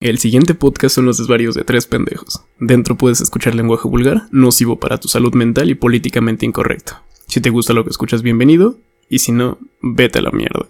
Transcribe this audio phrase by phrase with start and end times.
[0.00, 2.42] El siguiente podcast son los desvarios de tres pendejos.
[2.58, 6.98] Dentro puedes escuchar lenguaje vulgar, nocivo para tu salud mental y políticamente incorrecto.
[7.26, 8.78] Si te gusta lo que escuchas, bienvenido.
[9.10, 10.64] Y si no, vete a la mierda.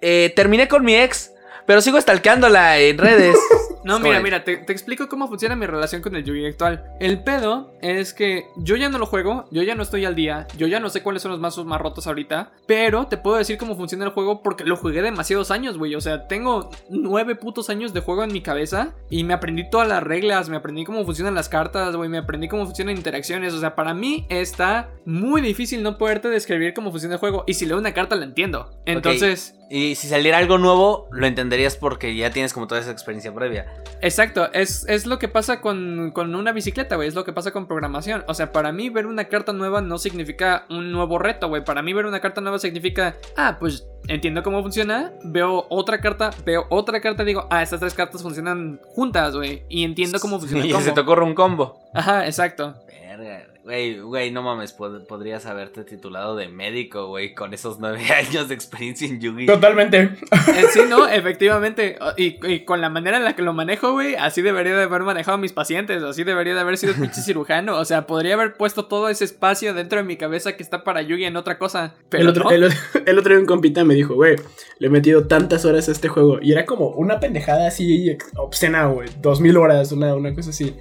[0.00, 1.32] Eh, terminé con mi ex,
[1.66, 3.36] pero sigo stalkeándola en redes.
[3.86, 6.84] No, mira, mira, te, te explico cómo funciona mi relación con el Yugi actual.
[6.98, 10.48] El pedo es que yo ya no lo juego, yo ya no estoy al día,
[10.58, 13.58] yo ya no sé cuáles son los mazos más rotos ahorita, pero te puedo decir
[13.58, 15.94] cómo funciona el juego porque lo jugué demasiados años, güey.
[15.94, 19.86] O sea, tengo nueve putos años de juego en mi cabeza y me aprendí todas
[19.86, 23.54] las reglas, me aprendí cómo funcionan las cartas, güey, me aprendí cómo funcionan interacciones.
[23.54, 27.54] O sea, para mí está muy difícil no poderte describir cómo funciona el juego y
[27.54, 28.70] si leo una carta la entiendo.
[28.84, 29.54] Entonces...
[29.68, 33.66] Y si saliera algo nuevo, lo entenderías porque ya tienes como toda esa experiencia previa.
[34.00, 37.50] Exacto, es, es lo que pasa con, con una bicicleta, güey, es lo que pasa
[37.50, 38.24] con programación.
[38.28, 41.64] O sea, para mí ver una carta nueva no significa un nuevo reto, güey.
[41.64, 46.30] Para mí ver una carta nueva significa, ah, pues entiendo cómo funciona, veo otra carta,
[46.44, 49.64] veo otra carta y digo, ah, estas tres cartas funcionan juntas, güey.
[49.68, 50.94] Y entiendo cómo funciona el y se combo.
[50.94, 51.80] te ocurre un combo.
[51.92, 52.76] Ajá, exacto.
[52.86, 58.00] Verga, güey, güey, no mames, pod- podrías haberte titulado de médico, güey, con esos nueve
[58.16, 59.44] años de experiencia en Yugi.
[59.46, 60.02] Totalmente.
[60.02, 61.06] Eh, sí, ¿no?
[61.08, 61.98] Efectivamente.
[62.16, 65.02] Y, y con la manera en la que lo manejo, güey, así debería de haber
[65.02, 67.76] manejado a mis pacientes, así debería de haber sido pinche cirujano.
[67.76, 71.02] O sea, podría haber puesto todo ese espacio dentro de mi cabeza que está para
[71.02, 71.94] Yugi en otra cosa.
[72.08, 72.50] Pero el, otro, no.
[72.50, 74.36] el, otro- el otro día un compita me dijo, güey,
[74.78, 76.38] le he metido tantas horas a este juego.
[76.40, 79.08] Y era como una pendejada así obscena, güey.
[79.20, 80.76] Dos mil horas, una, una cosa así.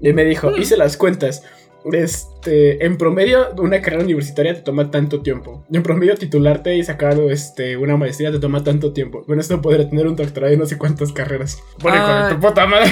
[0.00, 1.42] Y me dijo, hice las cuentas.
[1.92, 5.64] Este, en promedio, una carrera universitaria te toma tanto tiempo.
[5.70, 9.24] Y en promedio, titularte y sacar este, una maestría te toma tanto tiempo.
[9.24, 11.62] Con esto podría tener un doctorado y no sé cuántas carreras.
[11.78, 12.28] Pone Ah.
[12.30, 12.90] con tu puta madre.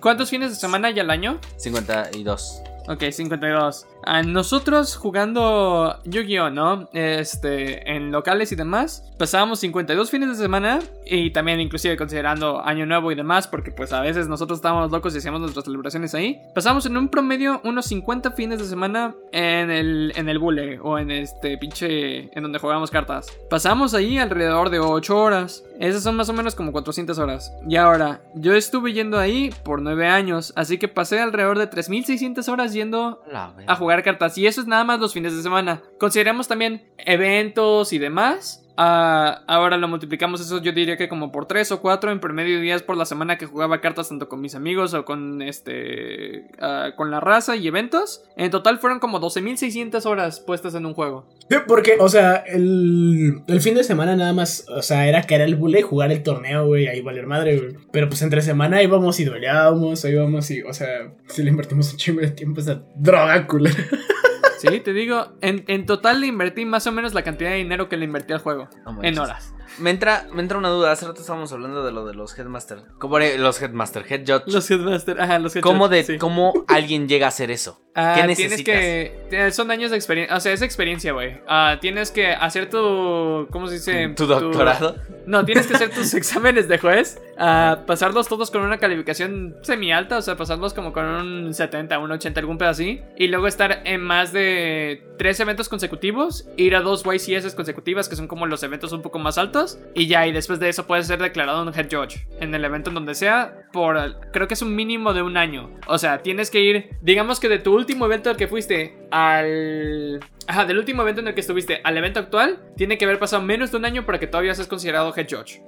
[0.00, 1.38] ¿Cuántos fines de semana hay al año?
[1.56, 2.62] 52.
[2.88, 3.86] Ok, 52.
[4.04, 6.88] A nosotros jugando Yu-Gi-Oh, ¿no?
[6.92, 12.86] Este, en locales y demás, pasábamos 52 fines de semana y también inclusive considerando Año
[12.86, 16.40] Nuevo y demás, porque pues a veces nosotros estábamos locos y hacíamos nuestras celebraciones ahí.
[16.54, 20.98] Pasamos en un promedio unos 50 fines de semana en el, en el bule o
[20.98, 23.26] en este pinche, en donde jugamos cartas.
[23.48, 25.64] Pasamos ahí alrededor de 8 horas.
[25.78, 27.52] Esas son más o menos como 400 horas.
[27.68, 32.48] Y ahora, yo estuve yendo ahí por 9 años, así que pasé alrededor de 3600
[32.48, 33.22] horas yendo
[33.66, 34.38] a jugar cartas.
[34.38, 35.82] Y eso es nada más los fines de semana.
[35.98, 38.64] Consideramos también eventos y demás.
[38.82, 42.60] Ah, ahora lo multiplicamos eso yo diría que como por 3 o 4 en promedio
[42.60, 46.92] días por la semana que jugaba cartas tanto con mis amigos o con este ah,
[46.96, 48.24] con la raza y eventos.
[48.38, 51.26] En total fueron como 12.600 horas puestas en un juego.
[51.66, 55.56] Porque, o sea, el, el fin de semana nada más, o sea, era era el
[55.56, 57.76] bule jugar el torneo, güey, ahí valer madre, güey.
[57.92, 61.98] Pero pues entre semana íbamos y dueleábamos, íbamos y, o sea, sí le invertimos un
[61.98, 63.76] chingo de tiempo a esa droga, culera.
[64.60, 67.88] Sí, te digo, en, en total le invertí más o menos la cantidad de dinero
[67.88, 68.68] que le invertí al juego.
[68.84, 69.54] No en horas.
[69.78, 70.92] Me entra, me entra una duda.
[70.92, 72.78] Hace rato estábamos hablando de lo de los Headmaster.
[72.98, 74.04] ¿Cómo los Headmaster?
[74.08, 74.42] Head Judge.
[74.52, 76.18] Los Headmaster, ajá, los Headshot, ¿Cómo, de, sí.
[76.18, 77.80] ¿Cómo alguien llega a hacer eso?
[77.94, 78.74] Ah, ¿Qué tienes necesitas?
[78.74, 79.26] que.
[79.30, 80.36] te- Son años de experiencia.
[80.36, 81.40] O sea, es experiencia, güey.
[81.48, 83.48] Ah, tienes que hacer tu.
[83.50, 84.08] ¿Cómo se dice?
[84.16, 84.96] ¿Tu doctorado?
[85.26, 87.20] No, tienes que hacer tus exámenes de juez.
[87.38, 90.18] ah, pasarlos todos con una calificación semi alta.
[90.18, 93.00] O sea, pasarlos como con un 70, un 80, algún pedo así.
[93.16, 96.46] Y luego estar en más de tres eventos consecutivos.
[96.56, 99.59] Ir a dos YCS consecutivas, que son como los eventos un poco más altos.
[99.94, 102.26] Y ya, y después de eso puedes ser declarado un head judge.
[102.40, 103.62] En el evento en donde sea.
[103.72, 103.96] Por.
[104.32, 105.70] Creo que es un mínimo de un año.
[105.86, 106.90] O sea, tienes que ir.
[107.02, 110.20] Digamos que de tu último evento al que fuiste al.
[110.46, 113.40] Ajá, del último evento en el que estuviste al evento actual, tiene que haber pasado
[113.40, 115.62] menos de un año para que todavía seas considerado head judge.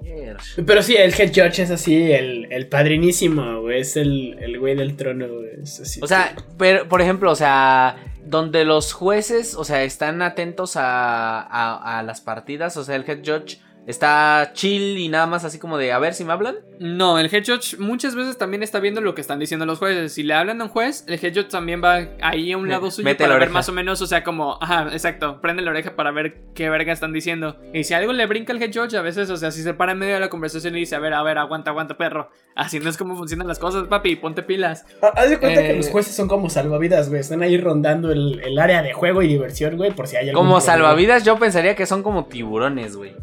[0.66, 4.74] Pero sí, el head judge es así, el, el padrinísimo, güey, es el, el güey
[4.74, 6.00] del trono, güey, es así.
[6.02, 7.94] O sea, pero, por ejemplo, o sea,
[8.24, 13.08] donde los jueces, o sea, están atentos a, a, a las partidas, o sea, el
[13.08, 16.56] head judge está chill y nada más así como de, a ver si me hablan.
[16.78, 20.12] No, el head judge muchas veces también está viendo lo que están diciendo los jueces.
[20.12, 22.90] Si le hablan a un juez, el head judge también va ahí a un lado
[22.90, 25.70] suyo mete para la ver más o menos, o sea, como, ajá, exacto, prende la
[25.70, 27.56] oreja para ver qué verga están diciendo.
[27.72, 29.92] Y si algo le brinca al head judge, a veces, o sea, si se para
[29.92, 32.30] en medio de la conversación y dice, a ver, a ver, aguanta, aguanta, perro.
[32.54, 34.84] Así no es como funcionan las cosas, papi, ponte pilas.
[35.02, 38.10] Ah, Haz de cuenta Eh, que los jueces son como salvavidas, güey, están ahí rondando
[38.12, 40.40] el, el área de juego y diversión, güey, por si hay algo.
[40.40, 43.14] Como salvavidas, yo pensaría que son como tiburones, güey.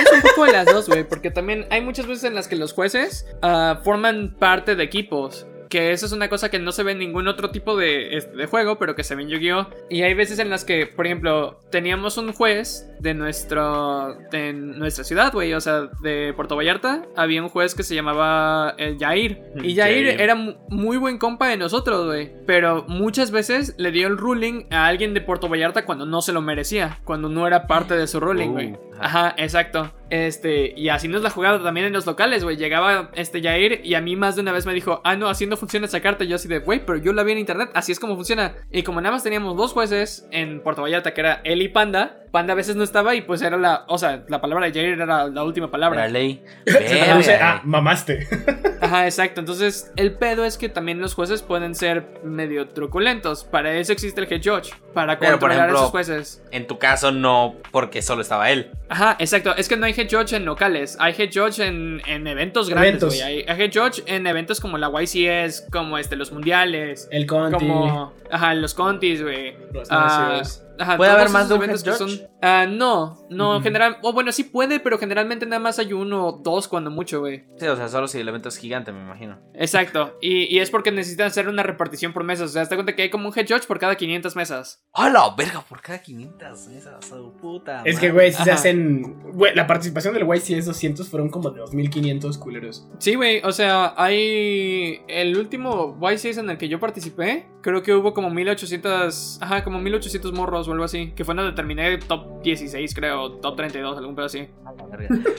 [0.00, 2.56] Es un poco de las dos, güey, porque también hay muchas veces en las que
[2.56, 5.46] los jueces ah, forman parte de equipos.
[5.68, 8.36] Que eso es una cosa que no se ve en ningún otro tipo de, este,
[8.36, 9.68] de juego, pero que se ve en Yu-Gi-Oh!
[9.88, 15.04] Y hay veces en las que, por ejemplo, teníamos un juez de nuestro de nuestra
[15.04, 19.42] ciudad, güey, o sea, de Puerto Vallarta, había un juez que se llamaba eh, Jair.
[19.62, 20.20] Y Jair, Jair.
[20.20, 22.32] era mu- muy buen compa de nosotros, güey.
[22.46, 26.32] Pero muchas veces le dio el ruling a alguien de Puerto Vallarta cuando no se
[26.32, 28.68] lo merecía, cuando no era parte de su ruling, güey.
[28.72, 28.80] ajá.
[29.02, 29.90] Ajá, exacto.
[30.10, 32.56] Este, y así nos la jugaba también en los locales, güey.
[32.56, 35.46] Llegaba este Jair y a mí más de una vez me dijo, ah, no, así
[35.46, 36.24] no funciona esa carta.
[36.24, 38.54] Y yo así de, güey, pero yo la vi en internet, así es como funciona.
[38.70, 42.19] Y como nada más teníamos dos jueces en Puerto Vallarta, que era él y Panda,
[42.30, 45.00] Panda a veces no estaba y pues era la, o sea, la palabra de Jair
[45.00, 46.02] era la última palabra.
[46.02, 46.42] La ley.
[46.66, 46.72] Se
[47.04, 48.28] traduce Verga, a mamaste.
[48.80, 49.40] Ajá, exacto.
[49.40, 53.44] Entonces, el pedo es que también los jueces pueden ser medio truculentos.
[53.44, 56.42] Para eso existe el head judge, para Pero, por controlar a esos jueces.
[56.50, 58.70] En tu caso, no, porque solo estaba él.
[58.88, 59.54] Ajá, exacto.
[59.56, 60.96] Es que no hay head judge en locales.
[61.00, 63.14] Hay head judge en, en eventos grandes, Eventos.
[63.16, 63.44] güey.
[63.48, 67.08] Hay, head judge en eventos como la YCS, como este, los mundiales.
[67.10, 67.58] El Conti.
[67.58, 68.12] Como.
[68.30, 69.56] Ajá, los contis, güey.
[69.72, 70.62] Los Ah, necios.
[70.80, 71.92] Ajá, ¿Puede haber más de un head judge?
[71.96, 73.62] son- Ah, no, no, Mm.
[73.62, 73.96] general.
[74.02, 77.44] O bueno, sí puede, pero generalmente nada más hay uno o dos cuando mucho, güey.
[77.58, 79.38] Sí, o sea, solo si el evento es gigante, me imagino.
[79.54, 80.16] Exacto.
[80.20, 82.50] Y, y es porque necesitan hacer una repartición por mesas.
[82.50, 84.82] O sea, te cuenta que hay como un head judge por cada 500 mesas.
[84.92, 85.60] ¡Hola, verga!
[85.68, 87.82] Por cada 500 mesas, oh, puta.
[87.84, 89.20] Es que, güey, si se hacen.
[89.32, 92.86] Güey, la participación del YCS 200 fueron como de 2500 culeros.
[92.98, 93.42] Sí, güey.
[93.44, 95.00] O sea, hay.
[95.08, 97.46] El último YCS en el que yo participé.
[97.62, 99.38] Creo que hubo como 1800.
[99.42, 101.12] Ajá, como 1800 morros o algo así.
[101.16, 103.32] Que fue donde terminé top 16, creo.
[103.32, 104.48] Top 32, algún pedo así.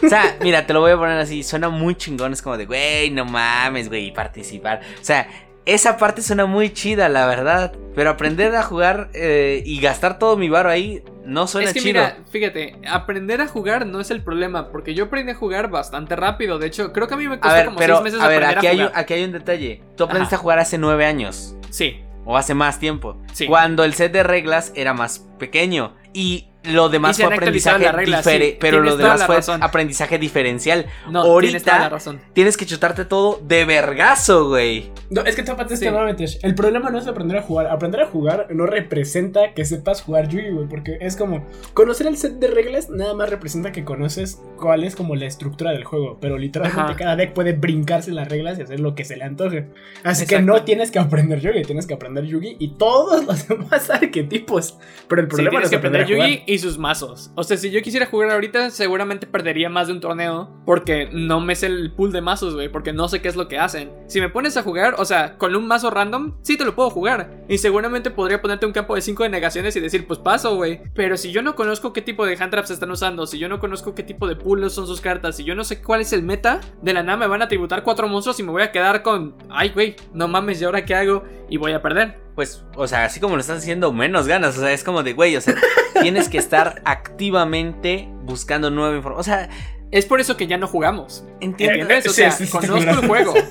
[0.04, 1.44] O sea, mira, te lo voy a poner así.
[1.44, 2.34] Suena muy chingón.
[2.34, 4.82] Es como de, güey, no mames, güey, participar.
[5.02, 5.28] O sea,
[5.66, 7.74] esa parte suena muy chida, la verdad.
[7.96, 11.82] Pero aprender a jugar eh, y gastar todo mi varo ahí no suena es que
[11.82, 12.02] chido.
[12.02, 16.16] mira, fíjate, aprender a jugar no es el problema, porque yo aprendí a jugar bastante
[16.16, 16.58] rápido.
[16.58, 18.28] De hecho, creo que a mí me costó a ver, como pero, 6 meses a
[18.28, 18.92] ver, aprender aquí a hay, jugar.
[18.94, 19.84] un- aquí hay un detalle.
[19.96, 20.40] Tú aprendiste Ajá.
[20.40, 21.56] a jugar hace nueve años.
[21.70, 22.00] Sí,
[22.32, 23.18] O hace más tiempo.
[23.34, 23.46] sí.
[23.46, 25.96] Cuando el set de reglas era más pequeño.
[26.14, 28.46] Y lo demás fue aprendizaje diferente.
[28.52, 29.64] sí, pero lo demás fue razón.
[29.64, 30.86] aprendizaje diferencial.
[31.10, 32.20] No, ahorita- tienes toda la razón.
[32.34, 34.92] Tienes que chutarte todo de vergazo, güey.
[35.10, 35.86] No, es que tápate Sí.
[35.88, 36.48] este.
[36.48, 37.68] El problema no es aprender a jugar.
[37.68, 40.68] Aprender a jugar no representa que sepas jugar Yugi, güey.
[40.68, 41.46] Porque es como.
[41.74, 45.72] Conocer el set de reglas nada más representa que conoces cuál es como la estructura
[45.72, 46.18] del juego.
[46.22, 46.96] Pero literalmente Ajá.
[46.96, 49.68] cada deck puede brincarse las reglas y hacer lo que se le antoje.
[50.04, 53.90] Así que no tienes que aprender Yugi, tienes que aprender Yugi y todos los demás
[53.90, 54.78] arquetipos.
[55.08, 56.50] Pero el Sí, problema no es que aprender aprender a Yugi jugar.
[56.52, 57.32] Y sus mazos.
[57.36, 60.50] O sea, si yo quisiera jugar ahorita, seguramente perdería más de un torneo.
[60.66, 62.68] Porque no me sé el pool de mazos, güey.
[62.68, 63.90] Porque no sé qué es lo que hacen.
[64.08, 66.90] Si me pones a jugar, o sea, con un mazo random, sí te lo puedo
[66.90, 67.46] jugar.
[67.48, 70.82] Y seguramente podría ponerte un campo de 5 de negaciones y decir, pues paso, güey.
[70.94, 73.62] Pero si yo no conozco qué tipo de hand traps están usando, si yo no
[73.62, 76.22] conozco qué tipo de pools son sus cartas, si yo no sé cuál es el
[76.22, 79.04] meta, de la nada me van a tributar cuatro monstruos y me voy a quedar
[79.04, 81.24] con, ay, güey, no mames, ¿y ahora qué hago?
[81.50, 82.20] Y voy a perder.
[82.36, 84.58] Pues, o sea, así como lo estás haciendo, menos ganas.
[84.58, 85.56] O sea, es como de, güey, o sea,
[86.02, 89.20] tienes que estar activamente buscando nueva información.
[89.20, 89.50] O sea,
[89.92, 91.26] Es por eso que ya no jugamos.
[91.42, 92.08] ¿Entiendes?
[92.08, 93.34] O sea, sí, sí, conozco el juego.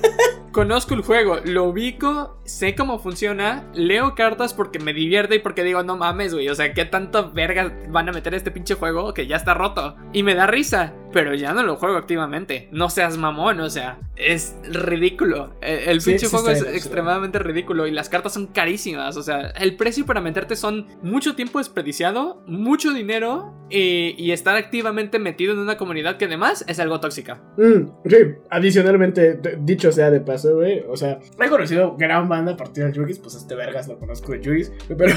[0.51, 5.63] Conozco el juego, lo ubico, sé cómo funciona, leo cartas porque me divierte y porque
[5.63, 8.75] digo, no mames, güey, o sea, ¿qué tanto verga van a meter a este pinche
[8.75, 9.95] juego que ya está roto?
[10.11, 12.67] Y me da risa, pero ya no lo juego activamente.
[12.71, 15.55] No seas mamón, o sea, es ridículo.
[15.61, 19.17] El, el Sí, pinche sí juego es bien, extremadamente ridículo y las cartas son carísimas,
[19.17, 24.55] o sea, el precio para meterte son mucho tiempo desperdiciado, mucho dinero y, y estar
[24.55, 27.41] activamente metido en una comunidad que además es algo tóxica.
[27.57, 28.15] Mm, sí,
[28.49, 30.83] adicionalmente, dicho sea de paso, güey.
[30.87, 34.31] O sea, he conocido gran banda a partir del Yugis, pues este vergas lo conozco
[34.31, 34.71] de Yugis.
[34.97, 35.15] Pero,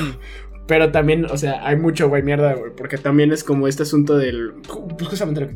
[0.67, 2.73] pero también, o sea, hay mucho, güey, mierda, güey.
[2.75, 4.55] Porque también es como este asunto del.
[4.99, 5.55] Pues justamente lo que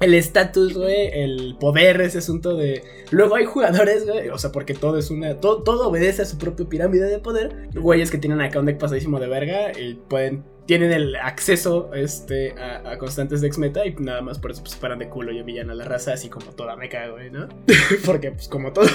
[0.00, 2.82] El estatus, güey, el poder, ese asunto de.
[3.10, 5.38] Luego hay jugadores, güey, o sea, porque todo es una.
[5.40, 7.68] Todo, todo obedece a su propia pirámide de poder.
[7.74, 12.54] Güeyes que tienen acá un deck pasadísimo de verga y pueden tienen el acceso este,
[12.60, 15.32] a, a constantes de meta y nada más por eso pues, se paran de culo
[15.32, 17.48] y humillan a la raza así como toda meca, güey, ¿no?
[18.04, 18.86] Porque pues como todo.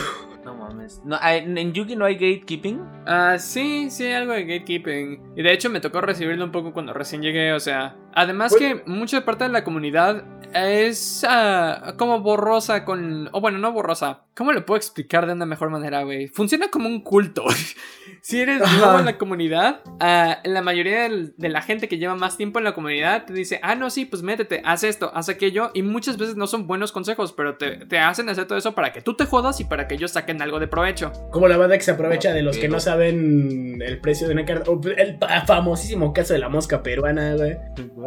[0.46, 1.02] No mames.
[1.04, 2.80] No, en Yugi no hay gatekeeping.
[3.08, 5.34] Ah, sí, sí, algo de gatekeeping.
[5.36, 7.96] Y de hecho me tocó recibirlo un poco cuando recién llegué, o sea.
[8.14, 8.84] Además Bueno.
[8.84, 13.30] que mucha parte de la comunidad es ah, como borrosa con...
[13.32, 14.26] O bueno, no borrosa.
[14.36, 16.28] ¿Cómo lo puedo explicar de una mejor manera, güey?
[16.28, 17.44] Funciona como un culto.
[18.22, 18.78] si eres Ajá.
[18.78, 22.58] nuevo en la comunidad, ah, la mayoría del- de la gente que lleva más tiempo
[22.58, 25.70] en la comunidad te dice, ah, no, sí, pues métete, haz esto, haz aquello.
[25.76, 28.92] Y muchas veces no son buenos consejos, pero te, te hacen hacer todo eso para
[28.92, 31.12] que tú te jodas y para que ellos saquen algo de provecho.
[31.32, 34.46] Como la banda que se aprovecha de los que no saben el precio de una
[34.46, 34.72] carta.
[34.98, 37.58] El famosísimo caso de la mosca peruana, güey.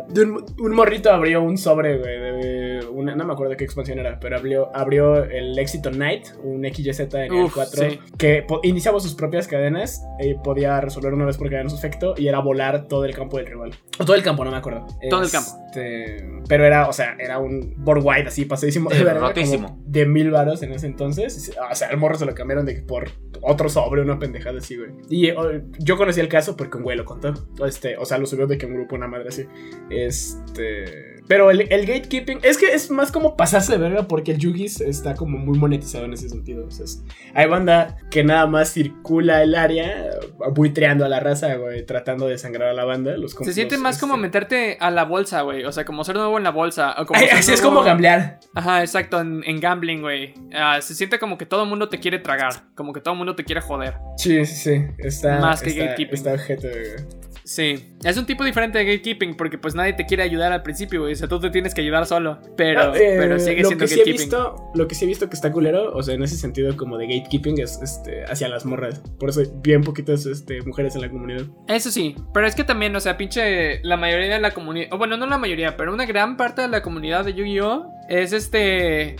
[0.08, 3.98] De un, un morrito abrió un sobre, güey, de una, no me acuerdo qué expansión
[3.98, 7.98] era, pero abrió, abrió el Éxito Knight, un XYZ en el Uf, 4, sí.
[8.18, 12.28] que iniciaba sus propias cadenas y podía resolver una vez por cadena su efecto y
[12.28, 13.72] era volar todo el campo del rival.
[13.98, 14.86] O todo el campo, no me acuerdo.
[15.08, 15.50] Todo el campo.
[15.76, 18.90] Este, Pero era, o sea, era un board wide así, pasadísimo.
[18.90, 21.52] Sí, de como mil varos en ese entonces.
[21.70, 23.10] O sea, el morro se lo cambiaron de por
[23.42, 24.90] otro sobre, una pendejada así, güey.
[25.08, 27.34] Y oh, yo conocí el caso porque un güey lo contó.
[27.66, 29.46] Este, o sea, lo subió de que un grupo, una madre así.
[29.90, 31.15] Este.
[31.28, 34.80] Pero el, el gatekeeping es que es más como pasarse de verga porque el Yugis
[34.80, 36.66] está como muy monetizado en ese sentido.
[36.66, 37.02] O sea, es-
[37.34, 40.10] hay banda que nada más circula el área
[40.54, 43.16] buitreando a la raza, güey, tratando de sangrar a la banda.
[43.16, 45.64] Los, Se siente más como este- meterte a la bolsa, güey.
[45.64, 46.94] O sea, como ser nuevo en la bolsa.
[46.98, 48.40] O como Ay, ser así es como gamblear.
[48.54, 50.34] Ajá, exacto, en, en gambling, güey.
[50.54, 52.52] Ah, se siente como que todo el mundo te quiere tragar.
[52.74, 53.94] Como que todo el mundo te quiere joder.
[54.16, 54.84] Sí, sí, sí.
[54.98, 56.14] Está, Más que está, gatekeeping.
[56.14, 57.25] Está ojete, güey.
[57.46, 57.94] Sí.
[58.02, 61.12] Es un tipo diferente de gatekeeping porque pues nadie te quiere ayudar al principio, güey.
[61.12, 62.40] O sea, tú te tienes que ayudar solo.
[62.56, 65.08] Pero, Ah, eh, pero sigue lo siendo que sí he visto, lo que sí he
[65.08, 68.48] visto que está culero, o sea, en ese sentido como de gatekeeping es este hacia
[68.48, 69.00] las morras.
[69.20, 71.42] Por eso hay bien poquitas este, mujeres en la comunidad.
[71.68, 74.98] Eso sí, pero es que también, o sea, pinche, la mayoría de la comunidad, o
[74.98, 77.92] bueno, no la mayoría, pero una gran parte de la comunidad de Yu-Gi-Oh!
[78.08, 79.16] es este...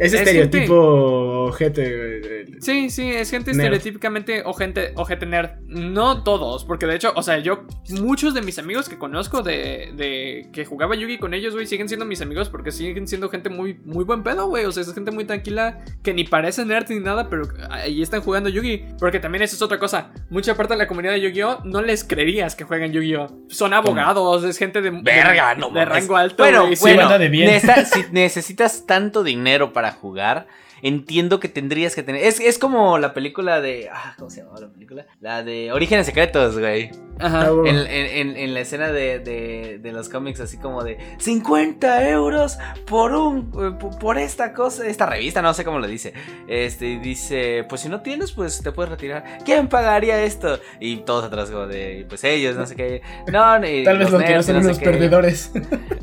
[0.00, 2.60] Es Es estereotipo ojete, güey.
[2.60, 3.74] Sí, sí, es gente Nerd.
[3.74, 5.50] estereotípicamente o gente, o gente nerd.
[5.66, 7.64] No todos, porque de hecho, o sea, yo,
[8.00, 11.88] muchos de mis amigos que conozco de, de que jugaba Yugi con ellos, güey, siguen
[11.88, 14.64] siendo mis amigos porque siguen siendo gente muy, muy buen pedo, güey.
[14.64, 18.22] O sea, es gente muy tranquila que ni parece nerd ni nada, pero ahí están
[18.22, 18.84] jugando Yugi.
[18.98, 20.12] Porque también eso es otra cosa.
[20.30, 21.60] Mucha parte de la comunidad de Yu-Gi-Oh!
[21.64, 23.44] no les creerías que juegan Yu-Gi-Oh!
[23.48, 26.42] Son abogados, es gente de, Verga, de, no de rango alto.
[26.42, 26.82] Bueno, güey, sí.
[26.82, 27.60] bueno, banda de bien.
[27.60, 30.46] si necesitas tanto dinero para jugar,
[30.82, 32.24] entiendo que tendrías que tener.
[32.24, 33.88] Es, es como la película de.
[33.92, 35.06] Ah, ¿Cómo se llama la película?
[35.20, 36.90] La de Orígenes Secretos, güey.
[37.18, 37.48] Ajá.
[37.48, 37.86] Ah, En, en-
[38.30, 43.12] en- en la escena de, de- de los cómics, así como de 50 euros por
[43.14, 43.50] un.
[43.80, 46.12] eh, por- esta cosa, esta revista, no sé cómo lo dice.
[46.48, 49.24] Este, y dice: Pues si no tienes, pues te puedes retirar.
[49.44, 50.58] ¿Quién pagaría esto?
[50.80, 52.06] Y todos atrás, como de.
[52.08, 53.02] Pues ellos, no sé qué.
[53.30, 54.84] No, ni Tal vez los que no son unos qué.
[54.86, 55.52] perdedores.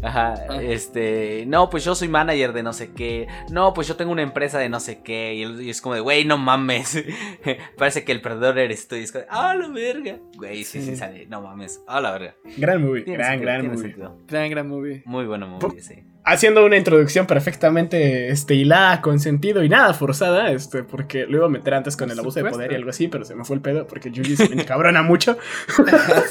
[0.04, 0.62] Ajá, Ah.
[0.62, 4.22] este, no, pues yo soy manager de no sé qué, no, pues yo tengo una
[4.22, 7.04] empresa de no sé qué, y, el- y es como de, güey, no mames,
[7.78, 10.82] parece que el perdedor eres tú, y es como, de, ah, la verga, güey, sí,
[10.82, 10.96] sí, Sí.
[10.98, 13.78] sale, no mames, ah, la verga, gran movie, gran, sentido, gran movie.
[13.80, 14.18] sentido.
[14.28, 15.02] Gran, gran movie.
[15.06, 15.96] muy bueno movie, sí.
[16.30, 21.46] Haciendo una introducción perfectamente este, hilada, con sentido y nada forzada, este, porque lo iba
[21.46, 23.46] a meter antes con Por el abuso de poder y algo así, pero se me
[23.46, 25.38] fue el pedo porque Yugi se me encabrona mucho.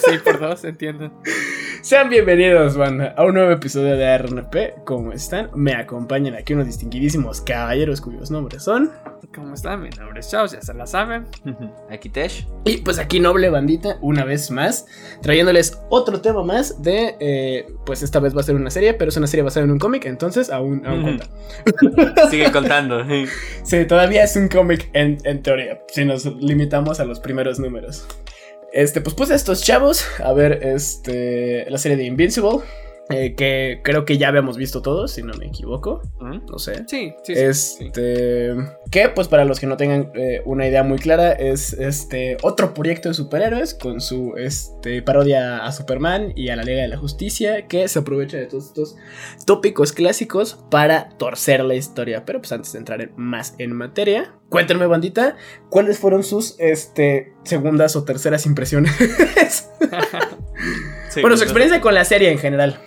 [0.06, 1.22] sí, por dos, entiendo.
[1.86, 4.82] Sean bienvenidos, banda, a un nuevo episodio de RNP.
[4.84, 5.50] ¿Cómo están?
[5.54, 8.90] Me acompañan aquí unos distinguidísimos caballeros cuyos nombres son.
[9.32, 9.82] ¿Cómo están?
[9.82, 11.26] Mi nombre es Chaos, ya se la saben.
[11.88, 14.86] Aquí Tesh, Y pues aquí Noble Bandita, una vez más,
[15.22, 19.10] trayéndoles otro tema más de, eh, pues esta vez va a ser una serie, pero
[19.10, 21.28] es una serie basada en un cómic, entonces aún, aún cuenta.
[22.30, 23.04] sigue contando,
[23.62, 28.08] Sí, todavía es un cómic en, en teoría, si nos limitamos a los primeros números.
[28.76, 30.04] Este, pues puse a estos chavos.
[30.22, 32.58] A ver este, la serie de Invincible,
[33.10, 36.46] eh, que creo que ya habíamos visto todos, si no me equivoco, ¿Mm?
[36.50, 36.84] no sé.
[36.88, 37.40] Sí, sí, sí.
[37.40, 38.54] Este,
[38.90, 42.74] que pues para los que no tengan eh, una idea muy clara es este otro
[42.74, 46.96] proyecto de superhéroes con su este parodia a Superman y a la Liga de la
[46.96, 48.96] Justicia que se aprovecha de todos estos
[49.46, 52.24] tópicos clásicos para torcer la historia.
[52.24, 55.36] Pero pues antes de entrar en- más en materia, cuéntenme bandita,
[55.70, 58.92] ¿cuáles fueron sus este segundas o terceras impresiones?
[61.10, 62.78] Sí, bueno, su pues, experiencia con la serie en general.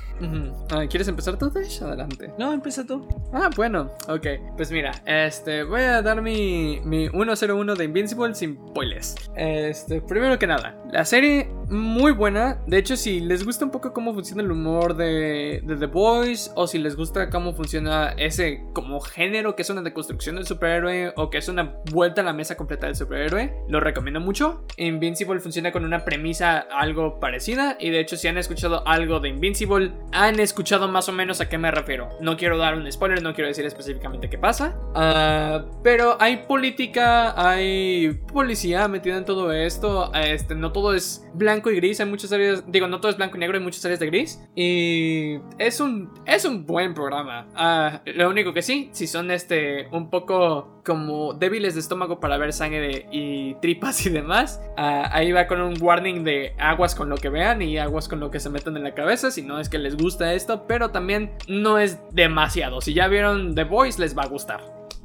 [0.71, 1.51] Ah, ¿Quieres empezar tú?
[1.81, 2.31] Adelante.
[2.37, 3.07] No, empieza tú.
[3.33, 4.27] Ah, bueno, ok.
[4.55, 9.15] Pues mira, este, voy a dar mi, mi 101 de Invincible sin spoilers.
[9.35, 12.59] Este, primero que nada, la serie muy buena.
[12.67, 16.51] De hecho, si les gusta un poco cómo funciona el humor de, de The Boys,
[16.55, 21.13] o si les gusta cómo funciona ese como género que es una deconstrucción del superhéroe,
[21.15, 24.65] o que es una vuelta a la mesa completa del superhéroe, lo recomiendo mucho.
[24.77, 29.29] Invincible funciona con una premisa algo parecida, y de hecho, si han escuchado algo de
[29.29, 32.09] Invincible, han escuchado más o menos a qué me refiero.
[32.21, 34.75] No quiero dar un spoiler, no quiero decir específicamente qué pasa.
[34.95, 40.11] Ah, pero hay política, hay policía metida en todo esto.
[40.13, 42.63] Este, no todo es blanco y gris, hay muchas áreas.
[42.67, 44.41] Digo, no todo es blanco y negro, hay muchas áreas de gris.
[44.55, 47.47] Y es un, es un buen programa.
[47.55, 52.39] Ah, lo único que sí, si son este un poco como débiles de estómago para
[52.39, 57.09] ver sangre y tripas y demás, ah, ahí va con un warning de aguas con
[57.09, 59.29] lo que vean y aguas con lo que se metan en la cabeza.
[59.29, 62.81] Si no es que les gusta esto, pero también no es demasiado.
[62.81, 64.61] Si ya vieron The Voice, les va a gustar.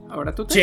[0.09, 0.62] Ahora tú Sí,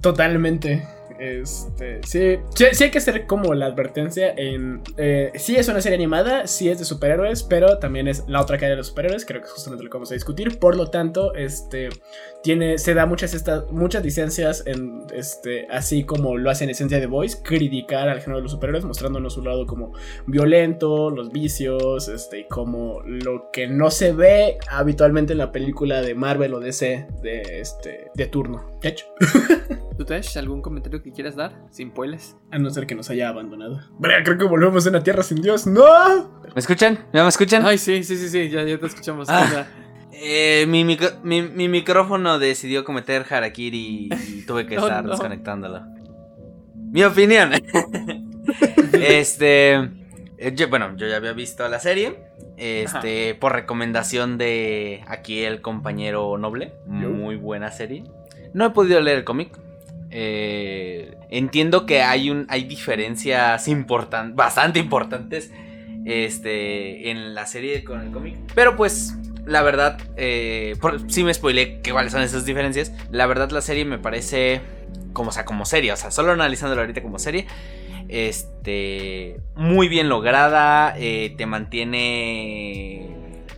[0.00, 0.86] totalmente.
[1.18, 4.82] Este, sí, sí, hay que hacer como la advertencia en...
[4.96, 8.58] eh, sí es una serie animada, sí es de superhéroes, pero también es la otra
[8.58, 10.58] cara de los superhéroes, creo que es justamente lo que vamos a discutir.
[10.58, 11.88] Por lo tanto, este,
[12.42, 17.00] tiene, se da muchas, estas muchas licencias, en, este, así como lo hace en esencia
[17.00, 19.92] de Voice, criticar al género de los superhéroes, mostrándonos su lado como
[20.26, 26.02] violento, los vicios, este, y como lo que no se ve habitualmente en la película
[26.02, 28.78] de Marvel o DC de, este, de turno.
[28.80, 29.06] ¿Qué hecho?
[29.96, 30.04] ¿Tú,
[30.36, 31.52] algún comentario que quieras dar?
[31.70, 32.36] Sin pueles.
[32.50, 33.80] A no ser que nos haya abandonado.
[34.00, 35.64] Brea, creo que volvemos a una tierra sin Dios.
[35.64, 36.40] ¡No!
[36.42, 36.98] ¿Me escuchan?
[37.12, 37.64] ¿Ya me escuchan?
[37.64, 39.28] Ay, sí, sí, sí, sí, ya, ya te escuchamos.
[39.30, 39.66] Ah.
[40.10, 45.10] Eh, mi, micro- mi, mi micrófono decidió cometer harakiri y tuve que estar no.
[45.12, 45.82] desconectándolo.
[46.90, 47.52] Mi opinión.
[48.92, 49.74] este.
[50.38, 52.18] eh, yo- bueno, yo ya había visto la serie.
[52.56, 56.72] Este, por recomendación de aquí el compañero Noble.
[56.86, 58.02] Muy buena serie.
[58.54, 59.56] No he podido leer el cómic.
[60.18, 62.46] Eh, entiendo que hay un.
[62.48, 65.52] hay diferencias importan- bastante importantes.
[66.06, 67.10] Este.
[67.10, 68.36] en la serie con el cómic.
[68.54, 69.14] Pero pues.
[69.44, 72.92] La verdad, eh, por, sí me spoilé que cuáles son esas diferencias.
[73.12, 74.60] La verdad, la serie me parece
[75.12, 75.92] como, o sea, como serie.
[75.92, 77.46] O sea, solo analizándolo ahorita como serie.
[78.08, 79.36] Este.
[79.54, 80.94] Muy bien lograda.
[80.98, 83.15] eh, te mantiene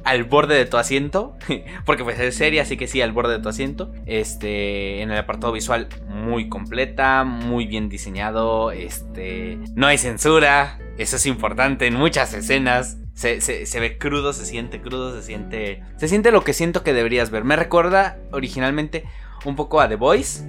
[0.08, 1.36] al borde de tu asiento.
[1.84, 3.92] Porque pues es serie, así que sí, al borde de tu asiento.
[4.06, 5.02] Este.
[5.02, 7.24] En el apartado visual, muy completa.
[7.24, 8.70] Muy bien diseñado.
[8.70, 9.58] Este.
[9.74, 10.78] No hay censura.
[10.98, 12.96] Eso es importante en muchas escenas.
[13.14, 15.82] Se, se- se ve crudo, se siente crudo, se siente.
[15.96, 17.44] Se siente lo que siento que deberías ver.
[17.44, 19.04] Me recuerda originalmente
[19.45, 20.45] un poco a The Voice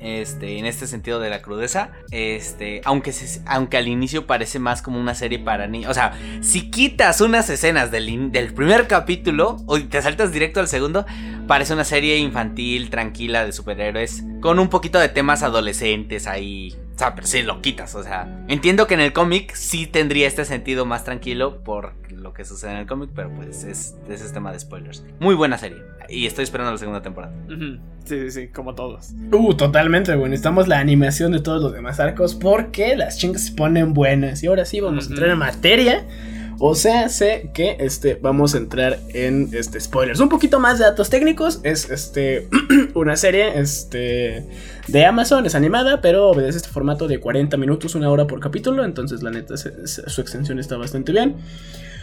[0.00, 4.80] este, en este sentido de la crudeza, este, aunque, se- aunque al inicio parece más
[4.82, 9.56] como una serie para niños, o sea, si quitas unas escenas del, del primer capítulo
[9.66, 11.04] o te saltas directo al segundo,
[11.46, 17.14] parece una serie infantil, tranquila, de superhéroes, con un poquito de temas adolescentes ahí, sea,
[17.14, 20.86] pero sí lo quitas, o sea, entiendo que en el cómic sí tendría este sentido
[20.86, 24.52] más tranquilo por lo que sucede en el cómic, pero pues es, ese es tema
[24.52, 25.04] de spoilers.
[25.18, 25.78] Muy buena serie,
[26.10, 27.32] y estoy esperando la segunda temporada.
[28.04, 29.12] Sí, sí, sí, como todos.
[29.32, 30.30] Uh, totalmente, güey.
[30.30, 34.42] Necesitamos la animación de todos los demás arcos porque las chingas se ponen buenas.
[34.42, 36.06] Y ahora sí vamos a entrar en materia.
[36.62, 40.20] O sea, sé que este, vamos a entrar en este, spoilers.
[40.20, 41.60] Un poquito más de datos técnicos.
[41.62, 42.48] Es este,
[42.94, 44.44] una serie este,
[44.86, 48.84] de Amazon, es animada, pero obedece este formato de 40 minutos, una hora por capítulo.
[48.84, 51.36] Entonces, la neta, su extensión está bastante bien.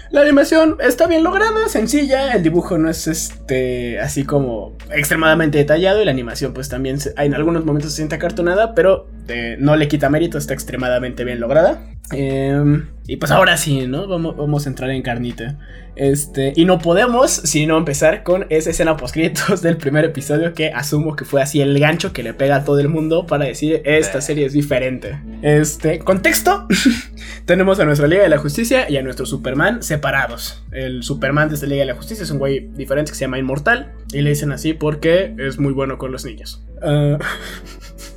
[0.10, 6.02] La animación está bien lograda, sencilla, el dibujo no es este así como extremadamente detallado
[6.02, 9.76] y la animación pues también se- en algunos momentos se siente acartonada, pero eh, no
[9.76, 11.82] le quita mérito, está extremadamente bien lograda.
[12.12, 14.08] Em, y pues ahora sí, ¿no?
[14.08, 15.58] Vamos, vamos a entrar en carnita.
[15.98, 21.16] Este, y no podemos sino empezar con esa escena postcritos del primer episodio que asumo
[21.16, 24.22] que fue así el gancho que le pega a todo el mundo para decir esta
[24.22, 25.20] serie es diferente.
[25.42, 26.68] Este, contexto.
[27.46, 30.64] Tenemos a nuestra Liga de la Justicia y a nuestro Superman separados.
[30.72, 33.40] El Superman de esta Liga de la Justicia es un güey diferente que se llama
[33.40, 33.94] Inmortal.
[34.14, 36.64] Y le dicen así porque es muy bueno con los niños.
[36.82, 37.18] Ah.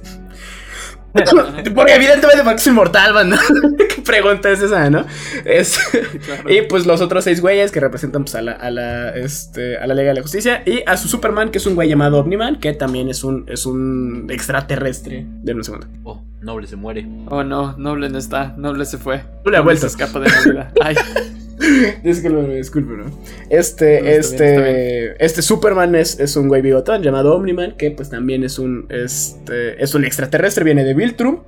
[1.75, 3.38] porque evidentemente porque es inmortal, banda.
[3.79, 5.05] ¿Qué pregunta es esa, no?
[5.44, 5.79] Es-
[6.25, 6.51] Claro.
[6.53, 9.87] y pues los otros seis güeyes que representan pues, a, la, a, la, este, a
[9.87, 10.62] la Liga de la Justicia.
[10.66, 13.66] Y a su Superman, que es un güey llamado Omniman, que también es un, es
[13.66, 15.27] un extraterrestre.
[15.42, 15.87] De un segundo.
[16.05, 17.07] Oh, Noble se muere.
[17.29, 19.23] Oh no, Noble no está, Noble se fue.
[19.44, 20.03] Tú le has Noble se vuelto.
[20.05, 20.73] escapa de la vida.
[20.83, 20.94] Ay,
[22.03, 23.11] Disculpe, disculpe, ¿no?
[23.51, 28.09] Este, No, este, bien, este Superman es, es un güey bigotón llamado Omniman, que pues
[28.09, 31.40] también es un, este, es un extraterrestre, viene de Viltrum,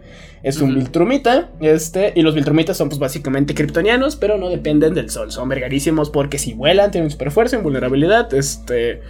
[0.43, 0.75] es un.
[0.75, 5.49] Viltrumita, este, y los Viltrumitas son pues básicamente kryptonianos, pero no dependen del sol, son
[5.49, 9.01] vergarísimos porque si vuelan, tienen super fuerza, invulnerabilidad, este...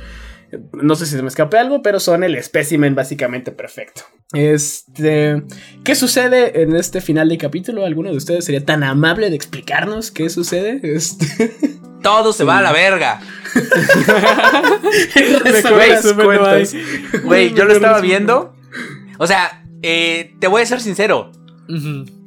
[0.72, 4.02] No sé si se me escape algo, pero son el espécimen básicamente perfecto.
[4.32, 5.42] Este.
[5.84, 7.86] ¿Qué sucede en este final de capítulo?
[7.86, 10.80] ¿Alguno de ustedes sería tan amable de explicarnos qué sucede?
[10.82, 11.54] Este.
[12.02, 13.20] Todo se va a la verga.
[17.24, 18.56] Güey, yo lo estaba viendo.
[19.18, 21.30] O sea, eh, te voy a ser sincero.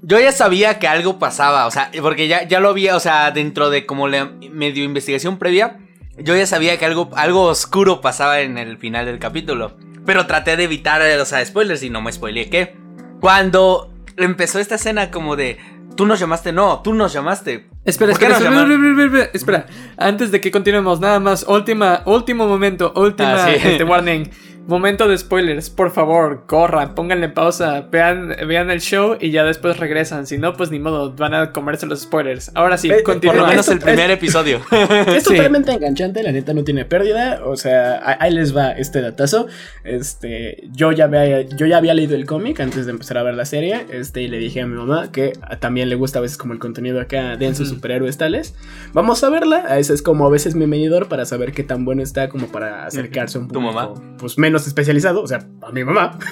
[0.01, 3.29] Yo ya sabía que algo pasaba, o sea, porque ya, ya lo había, o sea,
[3.31, 5.77] dentro de como la medio investigación previa,
[6.17, 9.73] yo ya sabía que algo, algo oscuro pasaba en el final del capítulo.
[10.05, 12.75] Pero traté de evitar, eh, o sea, spoilers y no me spoileé que
[13.19, 15.57] cuando empezó esta escena como de,
[15.95, 17.67] tú nos llamaste, no, tú nos llamaste.
[17.85, 19.65] Espera, ¿Por qué espera, espera, espera.
[19.97, 24.29] Antes de que continuemos, nada más, última, último momento, última Ah, este, warning.
[24.67, 29.77] Momento de spoilers, por favor, corran, pónganle pausa, vean, vean el show y ya después
[29.77, 30.25] regresan.
[30.25, 32.51] Si no, pues ni modo, van a comerse los spoilers.
[32.55, 33.35] Ahora sí, Eh, Por continúa.
[33.35, 34.61] lo menos esto- el primer episodio.
[35.07, 35.35] Es Sí.
[35.35, 37.41] totalmente enganchante, la neta no tiene pérdida.
[37.45, 39.47] O sea, ahí- les va este datazo.
[39.83, 43.35] Este, yo ya había, yo ya había leído el cómic antes de empezar a ver
[43.35, 43.85] la serie.
[43.91, 46.59] Este, y le dije a mi mamá que también le gusta a veces como el
[46.59, 47.75] contenido acá denso, Ujú.
[47.75, 48.55] superhéroes tales.
[48.93, 49.77] Vamos a verla.
[49.77, 52.85] Ese es como a veces mi medidor para saber qué tan bueno está como para
[52.85, 53.93] acercarse a un ¿Tu público mamá?
[54.17, 56.17] pues menos especializado, o sea, a mi mamá.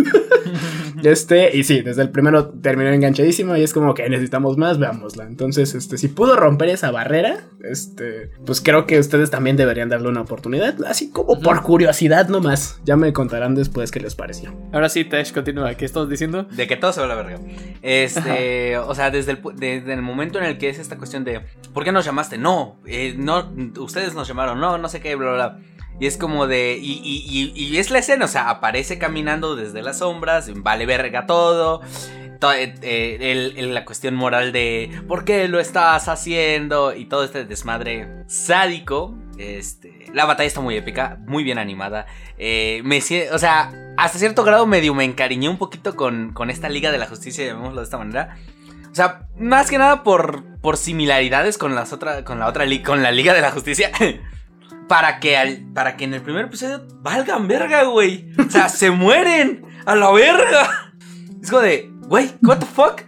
[1.03, 5.25] Este, y sí, desde el primero terminó enganchadísimo y es como que necesitamos más, veámosla.
[5.25, 10.07] Entonces, este, si pudo romper esa barrera, este, pues creo que ustedes también deberían darle
[10.07, 12.79] una oportunidad, así como por curiosidad nomás.
[12.85, 14.53] Ya me contarán después qué les pareció.
[14.71, 15.75] Ahora sí, Tesh, continúa.
[15.75, 16.43] ¿Qué estás diciendo?
[16.43, 17.39] De que todo se va a la verga.
[17.81, 21.41] Este, o sea, desde el, desde el momento en el que es esta cuestión de
[21.73, 22.37] ¿por qué nos llamaste?
[22.37, 25.59] No, eh, no, ustedes nos llamaron, no, no sé qué, bla, bla, bla.
[25.99, 26.77] Y es como de.
[26.81, 27.01] Y,
[27.55, 31.81] y, es la escena, o sea, aparece caminando desde las sombras, vale verga todo.
[32.39, 36.93] to- eh, eh, el- la cuestión moral de ¿por qué lo estás haciendo?
[36.95, 39.15] Y todo este desmadre sádico.
[39.37, 42.05] Este, la batalla está muy épica, muy bien animada.
[42.37, 42.97] Eh, me,
[43.31, 46.97] o sea, hasta cierto grado medio me encariñé un poquito con, con esta Liga de
[46.97, 48.37] la Justicia, llamémoslo de esta manera.
[48.91, 53.01] O sea, más que nada por, por similaridades con las otra, con la otra con
[53.01, 53.91] la Liga de la Justicia.
[54.87, 58.31] para que al, para que en el primer episodio valgan verga, güey.
[58.45, 60.93] O sea, se mueren a la verga.
[61.41, 63.01] Es como de, güey, what the fuck?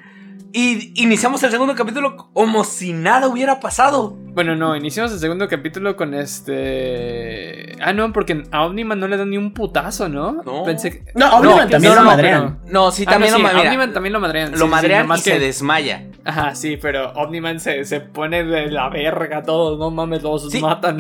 [0.58, 4.18] Y iniciamos el segundo capítulo como si nada hubiera pasado.
[4.34, 7.76] Bueno, no, iniciamos el segundo capítulo con este.
[7.82, 10.42] Ah, no, porque a Omniman no le dan ni un putazo, ¿no?
[10.46, 10.64] No.
[10.64, 11.04] Pensé que.
[11.14, 12.60] No, Omniman que también sí, lo no, madrean.
[12.68, 14.52] No, sí, Ah, también no, lo sí, ma- mira, Omniman también lo madrean.
[14.52, 16.08] Lo sí, sí, madrean nomás y se que- desmaya.
[16.24, 20.60] Ajá, sí, pero Omniman se, se pone de la verga todos, no mames, los Sí.
[20.62, 20.98] matan.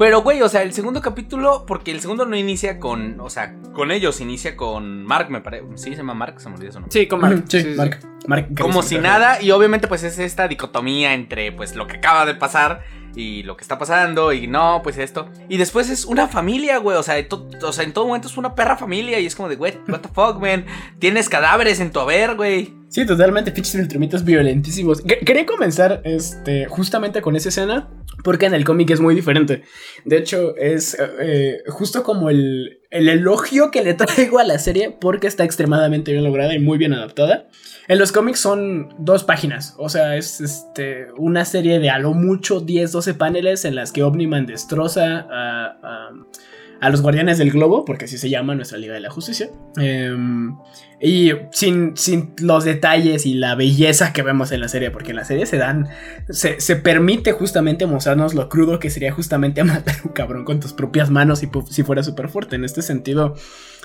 [0.00, 3.54] Pero, güey, o sea, el segundo capítulo, porque el segundo no inicia con, o sea,
[3.74, 5.66] con ellos, inicia con Mark, me parece.
[5.76, 6.40] ¿Sí se llama Mark?
[6.40, 6.86] Se me olvidó eso, ¿no?
[6.88, 7.44] Sí, con Mark.
[7.48, 8.00] Sí, Mark.
[8.26, 12.24] Mark Como si nada, y obviamente pues es esta dicotomía entre pues lo que acaba
[12.24, 12.80] de pasar
[13.14, 15.28] y lo que está pasando y no, pues esto.
[15.50, 18.26] Y después es una familia, güey, o sea, de to- o sea, en todo momento
[18.28, 20.64] es una perra familia y es como de, güey, what the fuck, man,
[20.98, 22.79] tienes cadáveres en tu haber, güey.
[22.90, 25.00] Sí, totalmente, pinches filtromitos violentísimos.
[25.00, 27.88] Que- Quería comenzar este, justamente con esa escena,
[28.24, 29.62] porque en el cómic es muy diferente.
[30.04, 34.90] De hecho, es eh, justo como el, el elogio que le traigo a la serie,
[35.00, 37.48] porque está extremadamente bien lograda y muy bien adaptada.
[37.86, 42.12] En los cómics son dos páginas, o sea, es este, una serie de a lo
[42.12, 46.10] mucho 10, 12 paneles en las que Omniman destroza a-
[46.80, 49.48] a los guardianes del globo, porque así se llama nuestra Liga de la Justicia.
[49.76, 50.56] Em,
[51.00, 55.16] y sin, sin los detalles y la belleza que vemos en la serie, porque en
[55.16, 55.88] la serie se dan.
[56.28, 60.60] Se, se permite justamente mostrarnos lo crudo que sería justamente matar a un cabrón con
[60.60, 62.56] tus propias manos pu- si fuera súper fuerte.
[62.56, 63.34] En este sentido,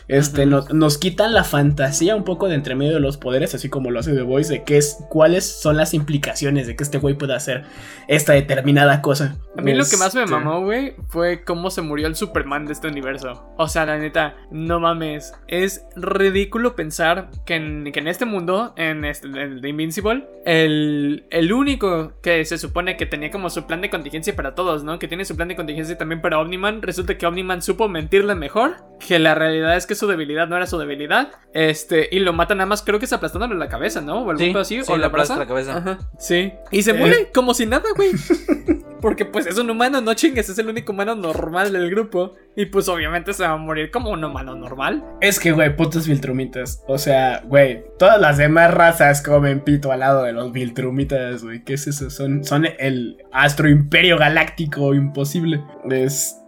[0.08, 0.50] este, Ujú.
[0.50, 3.91] nos, nos quitan la fantasía un poco de entre medio de los poderes, así como
[3.91, 7.15] lo hace The Voice, de qué es, cuáles son las implicaciones de que este güey
[7.15, 7.63] pueda hacer
[8.08, 9.38] esta determinada cosa.
[9.58, 12.65] A mí lo que más me Este, mamó, güey, fue cómo se murió el Superman
[12.65, 13.46] de este universo.
[13.58, 15.34] O sea, la neta, no mames.
[15.48, 21.26] Es ridículo pensar que en, que en este mundo, en este, en de Invincible, el,
[21.32, 25.00] el único que se supone que tenía como su plan de contingencia para todos, ¿no?
[25.00, 26.82] Que tiene su plan de contingencia también para Omniman.
[26.82, 28.76] Resulta que Omniman supo mentirle mejor.
[29.06, 31.29] Que la realidad es que su debilidad no era su debilidad.
[31.53, 34.19] Este, y lo mata nada más, creo que es aplastándole la cabeza, ¿no?
[34.23, 34.84] O algún Sí, así.
[34.84, 35.77] sí, o le la aplasta la cabeza.
[35.77, 36.53] Ajá, sí.
[36.71, 36.93] Y se Eh.
[36.95, 38.12] muere como si nada, güey.
[39.01, 42.34] Porque pues es un humano, no chingues, es el único humano normal del grupo.
[42.55, 45.03] Y pues obviamente se va a morir como un humano normal.
[45.21, 46.81] Es que, güey, putos Viltrumitas.
[46.88, 51.63] O sea, güey, todas las demás razas comen pito al lado de los Viltrumitas, güey.
[51.63, 52.10] ¿Qué es eso?
[52.10, 55.63] Son, son el astro imperio galáctico imposible.
[55.91, 56.43] Este.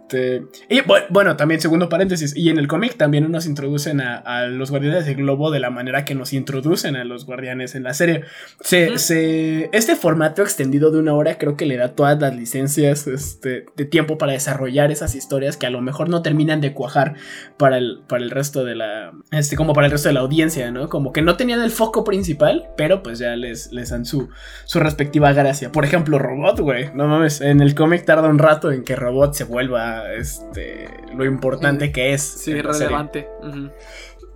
[0.68, 2.36] Y bu- bueno, también, segundo paréntesis.
[2.36, 5.70] Y en el cómic también nos introducen a, a los guardianes del globo de la
[5.70, 8.22] manera que nos introducen a los guardianes en la serie.
[8.60, 13.06] Se, se- este formato extendido de una hora creo que le da todas las licencias
[13.06, 17.14] este, de tiempo para desarrollar esas historias que a lo mejor no terminan de cuajar
[17.56, 19.12] para el, para el resto de la.
[19.30, 20.88] Este, como para el resto de la audiencia, ¿no?
[20.88, 24.28] Como que no tenían el foco principal, pero pues ya les, les dan su,
[24.64, 25.70] su respectiva gracia.
[25.72, 26.90] Por ejemplo, Robot, güey.
[26.94, 27.40] No mames.
[27.40, 32.12] En el cómic tarda un rato en que Robot se vuelva este lo importante que
[32.14, 32.22] es.
[32.22, 33.28] Sí, relevante.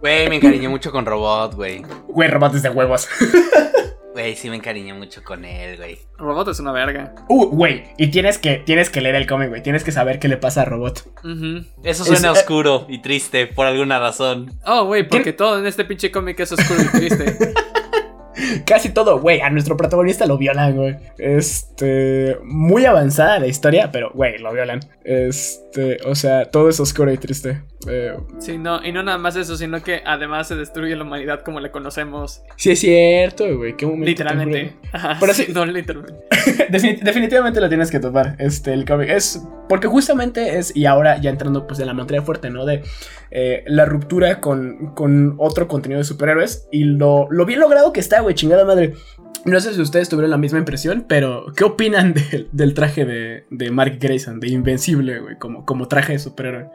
[0.01, 1.83] Güey, me encariñé mucho con Robot, güey.
[2.09, 3.09] Güey, Robot es de huevos.
[4.13, 5.99] Güey, sí me encariñé mucho con él, güey.
[6.19, 7.15] Robot es una verga.
[7.31, 7.85] Uh, güey.
[7.97, 9.63] Y tienes que, tienes que leer el cómic, güey.
[9.63, 11.09] Tienes que saber qué le pasa a Robot.
[11.83, 14.53] Eso suena Es- eh, oscuro y triste por alguna razón.
[14.67, 17.55] Oh, güey, porque todo en este pinche cómic es oscuro y triste.
[18.67, 19.41] Casi todo, güey.
[19.41, 20.97] A nuestro protagonista lo violan, güey.
[21.19, 22.37] Este.
[22.45, 24.81] Muy avanzada la historia, pero, güey, lo violan.
[25.05, 25.99] Este.
[26.05, 27.63] O sea, todo es oscuro y triste.
[27.89, 31.41] Eh, Sí, no, y no nada más eso, sino que además se destruye la humanidad
[31.43, 32.43] como la conocemos.
[32.57, 33.77] Sí, es cierto, güey.
[33.77, 34.07] Qué momento.
[34.07, 34.77] Literalmente.
[34.93, 36.25] Ajá, Pero sí, no, literalmente.
[36.71, 39.09] Defini- definitivamente lo tienes que topar, este, el cómic.
[39.11, 42.65] Es porque justamente es, y ahora ya entrando pues en la materia fuerte, ¿no?
[42.67, 42.83] De
[43.31, 48.01] eh, la ruptura con, con otro contenido de superhéroes y lo, lo bien logrado que
[48.01, 48.95] está, güey, chingada madre.
[49.45, 53.45] No sé si ustedes tuvieron la misma impresión, pero ¿qué opinan del- del traje de,
[53.51, 56.67] de Mark Grayson, de Invencible, güey, como, como traje de superhéroe?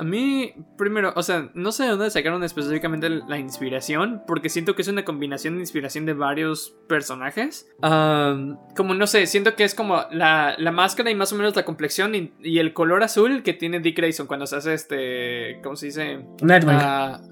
[0.00, 4.74] A mí, primero, o sea, no sé de dónde sacaron específicamente la inspiración, porque siento
[4.74, 7.70] que es una combinación de inspiración de varios personajes.
[7.82, 11.66] Como no sé, siento que es como la, la máscara y más o menos la
[11.66, 15.76] complexión y, y el color azul que tiene Dick Grayson cuando se hace este, ¿cómo
[15.76, 16.20] se dice?
[16.40, 16.78] Nightwing.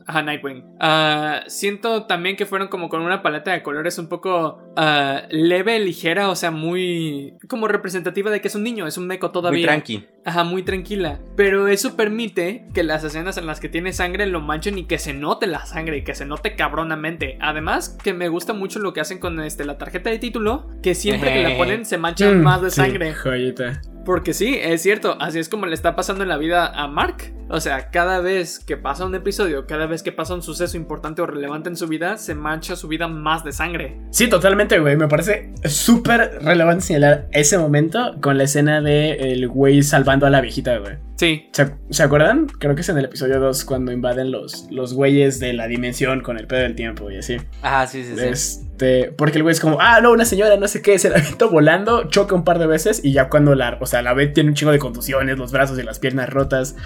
[0.06, 0.64] Ajá, Nightwing.
[0.78, 5.78] Ah, siento también que fueron como con una paleta de colores un poco ah, leve,
[5.78, 9.58] ligera, o sea, muy como representativa de que es un niño, es un meco todavía.
[9.58, 10.06] Muy tranqui.
[10.24, 11.18] Ajá, muy tranquila.
[11.36, 14.98] Pero eso permite que las escenas en las que tiene sangre lo manchen y que
[14.98, 17.38] se note la sangre y que se note cabronamente.
[17.40, 20.94] Además, que me gusta mucho lo que hacen con este, la tarjeta de título, que
[20.94, 23.14] siempre que la ponen se manchan Mm, más de sí, sangre.
[23.14, 23.80] joyita.
[24.08, 27.30] Porque sí, es cierto, así es como le está pasando en la vida a Mark.
[27.50, 31.20] O sea, cada vez que pasa un episodio, cada vez que pasa un suceso importante
[31.20, 34.00] o relevante en su vida, se mancha su vida más de sangre.
[34.10, 34.96] Sí, totalmente, güey.
[34.96, 40.30] Me parece súper relevante señalar ese momento con la escena de el güey salvando a
[40.30, 41.07] la viejita, güey.
[41.18, 42.46] Sí, ¿Se, se acuerdan?
[42.46, 46.20] Creo que es en el episodio 2 cuando invaden los, los güeyes de la dimensión
[46.20, 47.38] con el pedo del tiempo y así.
[47.60, 48.24] Ajá, sí, sí, sí.
[48.24, 51.16] Este, porque el güey es como, ah, no, una señora, no sé qué, se la
[51.18, 54.28] aventó volando, choca un par de veces y ya cuando la, o sea, la ve
[54.28, 56.76] tiene un chingo de contusiones, los brazos y las piernas rotas.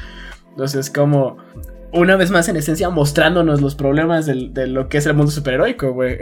[0.48, 1.36] Entonces, como,
[1.92, 5.92] una vez más, en esencia, mostrándonos los problemas de lo que es el mundo superheroico,
[5.92, 6.16] güey.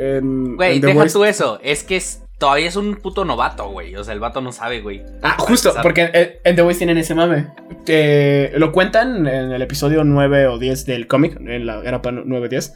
[0.57, 1.61] Güey, deja tú eso.
[1.62, 3.94] Es que es, todavía es un puto novato, güey.
[3.94, 5.05] O sea, el vato no sabe, güey.
[5.22, 7.48] Ah, justo, porque en, en The Voice tienen ese mame.
[7.87, 12.72] Eh, lo cuentan en el episodio 9 o 10 del cómic, en la grapa 9-10.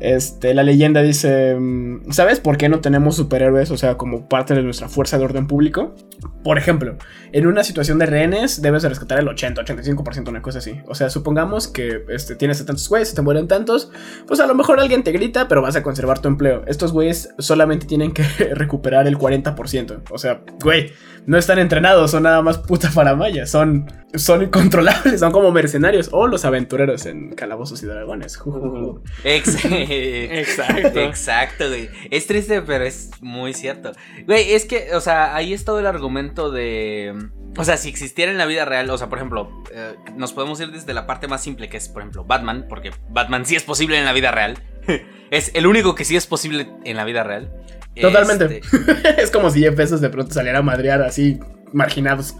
[0.00, 3.70] Este, la leyenda dice, mm, ¿sabes por qué no tenemos superhéroes?
[3.70, 5.94] O sea, como parte de nuestra fuerza de orden público.
[6.44, 6.96] Por ejemplo,
[7.32, 10.80] en una situación de rehenes debes de rescatar el 80, 85%, una cosa así.
[10.86, 13.90] O sea, supongamos que este, tienes tantos güeyes, te mueren tantos,
[14.26, 16.62] pues a lo mejor alguien te grita, pero vas a conservar tu empleo.
[16.66, 18.22] Estos güeyes solamente tienen que
[18.54, 20.02] recuperar el 40%.
[20.10, 20.92] O sea, güey,
[21.26, 26.26] no están entrenados, son nada más puta faramaya, son, son incontrolables, son como mercenarios o
[26.26, 28.38] los aventureros en Calabozos y Dragones.
[29.24, 31.00] Exacto.
[31.00, 31.90] Exacto, güey.
[32.10, 33.92] Es triste, pero es muy cierto.
[34.26, 37.14] Güey, es que, o sea, ahí es todo el argumento de.
[37.56, 40.60] O sea, si existiera en la vida real, o sea, por ejemplo, eh, nos podemos
[40.60, 43.64] ir desde la parte más simple, que es, por ejemplo, Batman, porque Batman sí es
[43.64, 44.58] posible en la vida real.
[45.30, 47.52] es el único que sí es posible en la vida real.
[48.00, 48.60] Totalmente.
[48.60, 51.40] Este, es como si Jeff Bezos de pronto saliera a madrear así,
[51.72, 52.36] marginados.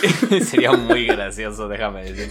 [0.48, 2.28] Sería muy gracioso, déjame decir.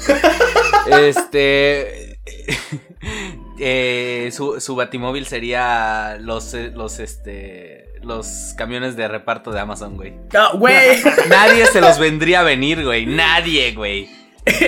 [0.92, 2.20] Este.
[3.60, 7.86] eh, su, su batimóvil sería los, eh, los, este.
[8.02, 10.14] Los camiones de reparto de Amazon, güey.
[10.34, 11.02] ¡Ah, güey!
[11.30, 13.06] Nadie se los vendría a venir, güey.
[13.06, 14.10] Nadie, güey.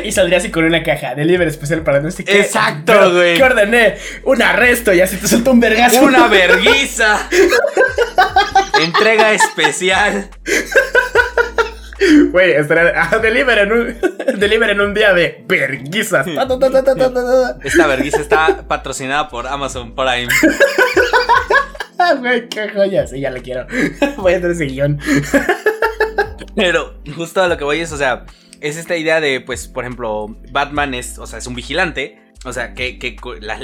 [0.03, 2.41] y saldría así con una caja, delivery especial para no sé qué.
[2.41, 3.37] Exacto, Pero, güey.
[3.37, 3.95] ¿Qué ordené?
[4.23, 6.03] Un arresto y así te suelta un vergazo.
[6.03, 7.27] Una verguiza.
[8.79, 10.29] Entrega especial.
[12.31, 12.93] Güey, estaría.
[12.95, 13.97] Ah, delivery en un.
[14.39, 16.25] delivery en un día de verguizas.
[16.25, 17.57] Ta, ta, ta, ta, ta, ta, ta.
[17.63, 20.27] Esta verguiza está patrocinada por Amazon Prime.
[22.19, 23.07] Güey, qué joya.
[23.07, 23.65] Sí, ya la quiero.
[24.17, 24.99] Voy a hacer ese guion.
[26.55, 28.25] Pero justo a lo que voy es, o sea,
[28.59, 32.19] es esta idea de, pues, por ejemplo, Batman es, o sea, es un vigilante.
[32.45, 32.97] O sea, que,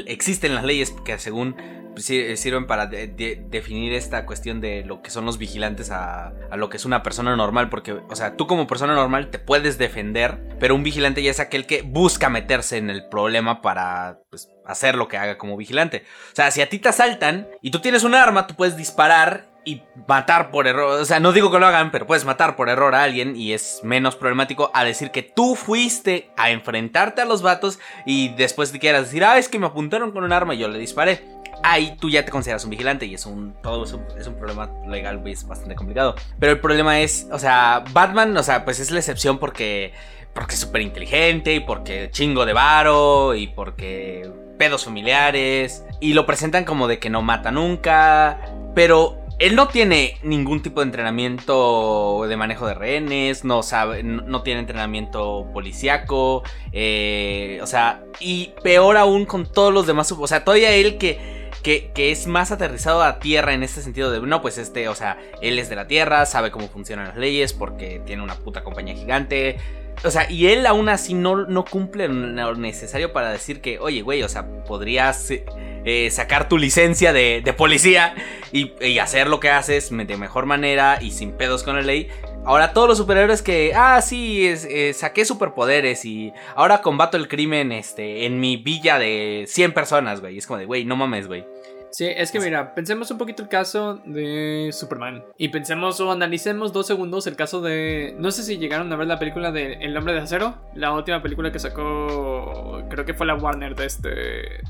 [0.07, 1.55] existen las leyes que según
[1.97, 6.55] sirven para de- de- definir esta cuestión de lo que son los vigilantes a, a
[6.55, 7.67] lo que es una persona normal.
[7.69, 11.41] Porque, o sea, tú como persona normal te puedes defender, pero un vigilante ya es
[11.41, 16.03] aquel que busca meterse en el problema para, pues, hacer lo que haga como vigilante.
[16.31, 19.49] O sea, si a ti te asaltan y tú tienes un arma, tú puedes disparar
[19.69, 20.99] y matar por error.
[20.99, 23.53] O sea, no digo que lo hagan, pero puedes matar por error a alguien y
[23.53, 28.71] es menos problemático a decir que tú fuiste a enfrentarte a los vatos y después
[28.71, 31.21] te quieras decir, ah, es que me apuntaron con un arma y yo le disparé.
[31.61, 34.35] Ahí tú ya te consideras un vigilante y es un todo es un, es un
[34.35, 36.15] problema legal es bastante complicado.
[36.39, 39.93] Pero el problema es, o sea, Batman, o sea, pues es la excepción porque
[40.33, 46.25] porque es súper inteligente y porque chingo de varo y porque pedos familiares y lo
[46.25, 48.39] presentan como de que no mata nunca,
[48.73, 54.43] pero él no tiene ningún tipo de entrenamiento de manejo de rehenes, no sabe, no,
[54.43, 60.43] tiene entrenamiento policíaco, eh, o sea, y peor aún con todos los demás, o sea,
[60.43, 64.41] todavía él que que, que es más aterrizado a tierra en este sentido de, no,
[64.41, 68.01] pues este, o sea, él es de la tierra, sabe cómo funcionan las leyes porque
[68.05, 69.57] tiene una puta compañía gigante.
[70.03, 74.01] O sea, y él aún así no, no cumple lo necesario para decir que, oye,
[74.01, 78.15] güey, o sea, podrías eh, sacar tu licencia de, de policía
[78.51, 82.09] y, hacer lo que haces de mejor manera y sin pedos con la ley.
[82.45, 87.71] Ahora todos los superhéroes que, ah, sí, eh, saqué superpoderes y ahora combato el crimen
[87.71, 90.37] este, en mi villa de 100 personas, güey.
[90.37, 91.45] Es como de, güey, no mames, güey.
[91.91, 95.23] Sí, es que mira, pensemos un poquito el caso de Superman.
[95.37, 98.15] Y pensemos o analicemos dos segundos el caso de.
[98.19, 100.55] No sé si llegaron a ver la película de El hombre de acero.
[100.75, 102.83] La última película que sacó.
[102.89, 104.09] Creo que fue la Warner de este.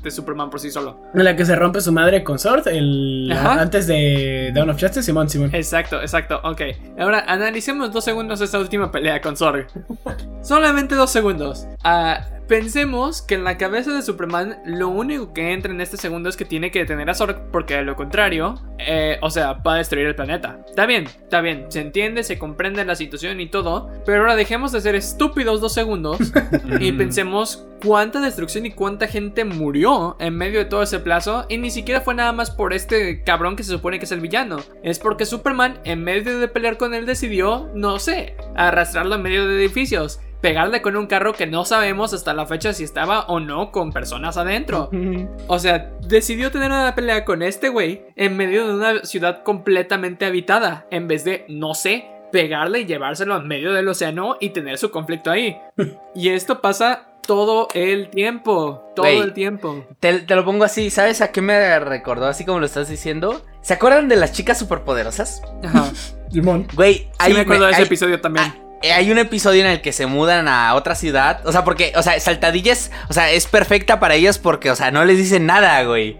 [0.02, 1.00] de Superman por sí solo.
[1.14, 2.68] La que se rompe su madre con Sword.
[2.68, 5.54] El, antes de Dawn of Justice, Simón, Simón.
[5.54, 6.40] Exacto, exacto.
[6.44, 6.62] Ok.
[6.98, 9.66] Ahora analicemos dos segundos esta última pelea con Sword.
[10.42, 11.66] Solamente dos segundos.
[11.84, 12.20] Ah.
[12.50, 16.36] Pensemos que en la cabeza de Superman lo único que entra en este segundo es
[16.36, 19.76] que tiene que detener a Zorg porque de lo contrario, eh, o sea, va a
[19.76, 20.58] destruir el planeta.
[20.68, 24.72] Está bien, está bien, se entiende, se comprende la situación y todo, pero ahora dejemos
[24.72, 26.18] de ser estúpidos dos segundos
[26.80, 31.56] y pensemos cuánta destrucción y cuánta gente murió en medio de todo ese plazo y
[31.56, 34.56] ni siquiera fue nada más por este cabrón que se supone que es el villano.
[34.82, 39.46] Es porque Superman en medio de pelear con él decidió, no sé, arrastrarlo en medio
[39.46, 43.40] de edificios pegarle con un carro que no sabemos hasta la fecha si estaba o
[43.40, 44.90] no con personas adentro.
[45.46, 50.24] O sea, decidió tener una pelea con este güey en medio de una ciudad completamente
[50.24, 54.78] habitada, en vez de, no sé, pegarle y llevárselo en medio del océano y tener
[54.78, 55.58] su conflicto ahí.
[56.14, 58.82] y esto pasa todo el tiempo.
[58.96, 59.84] Todo el tiempo.
[60.00, 62.26] Te, lo pongo así, ¿sabes a qué me recordó?
[62.26, 63.42] Así como lo estás diciendo.
[63.60, 65.42] ¿Se acuerdan de las chicas superpoderosas?
[65.62, 65.90] Ajá.
[66.74, 68.69] Güey, ahí me acuerdo de ese episodio también.
[68.82, 71.46] Eh, hay un episodio en el que se mudan a otra ciudad.
[71.46, 74.90] O sea, porque, o sea, Saltadillas, o sea, es perfecta para ellos porque, o sea,
[74.90, 76.16] no les dicen nada, güey.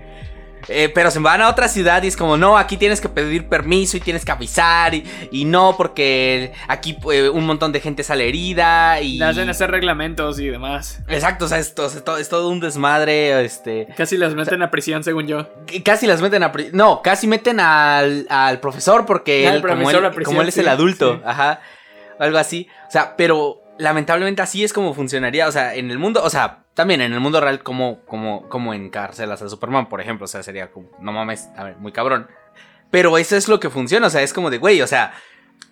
[0.68, 3.48] Eh, pero se van a otra ciudad y es como, no, aquí tienes que pedir
[3.48, 4.92] permiso y tienes que avisar.
[4.94, 9.22] Y, no, porque aquí eh, un montón de gente sale herida y.
[9.22, 11.00] Hacen hacer reglamentos y demás.
[11.08, 11.74] Exacto, o sea, es,
[12.18, 13.42] es, todo un desmadre.
[13.42, 13.88] Este.
[13.96, 15.48] Casi las meten a prisión, según yo.
[15.82, 16.76] Casi las meten a prisión.
[16.76, 19.90] No, casi meten al, al profesor porque él, como,
[20.42, 21.22] él, es el adulto.
[21.24, 21.60] Ajá
[22.20, 22.68] algo así.
[22.86, 25.48] O sea, pero lamentablemente así es como funcionaría.
[25.48, 28.74] O sea, en el mundo, o sea, también en el mundo real, como, como, como
[28.74, 30.26] encarcelas a Superman, por ejemplo.
[30.26, 32.28] O sea, sería como, no mames, a ver, muy cabrón.
[32.90, 34.06] Pero eso es lo que funciona.
[34.06, 35.12] O sea, es como de, güey, o sea,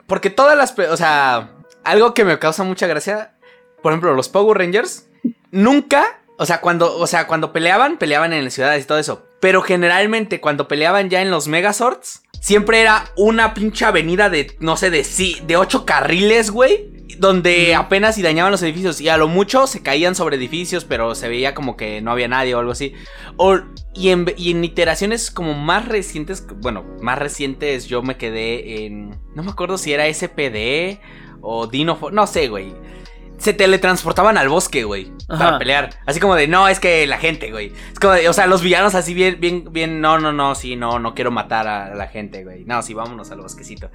[0.07, 1.51] porque todas las, o sea,
[1.85, 3.35] algo que me causa mucha gracia,
[3.83, 5.09] por ejemplo, los Power Rangers,
[5.51, 9.28] nunca, o sea, cuando, o sea, cuando peleaban, peleaban en las ciudades y todo eso.
[9.41, 14.77] Pero generalmente cuando peleaban ya en los Megazords, siempre era una pinche avenida de, no
[14.77, 15.07] sé, de,
[15.47, 16.97] de ocho carriles, güey.
[17.19, 19.01] Donde apenas y dañaban los edificios.
[19.01, 22.29] Y a lo mucho se caían sobre edificios, pero se veía como que no había
[22.29, 22.95] nadie o algo así.
[23.37, 23.59] O,
[23.95, 29.11] y, en, y en iteraciones como más recientes, bueno, más recientes yo me quedé en...
[29.35, 31.01] No me acuerdo si era SPD
[31.41, 31.99] o Dino...
[32.13, 32.73] No sé, güey
[33.39, 35.91] se teletransportaban al bosque, güey, para pelear.
[36.07, 37.73] Así como de, no, es que la gente, güey.
[37.93, 40.77] Es como de, o sea, los villanos así bien, bien, bien, no, no, no, sí,
[40.77, 42.65] no, no quiero matar a la gente, güey.
[42.65, 43.91] No, sí, vámonos al bosquecito.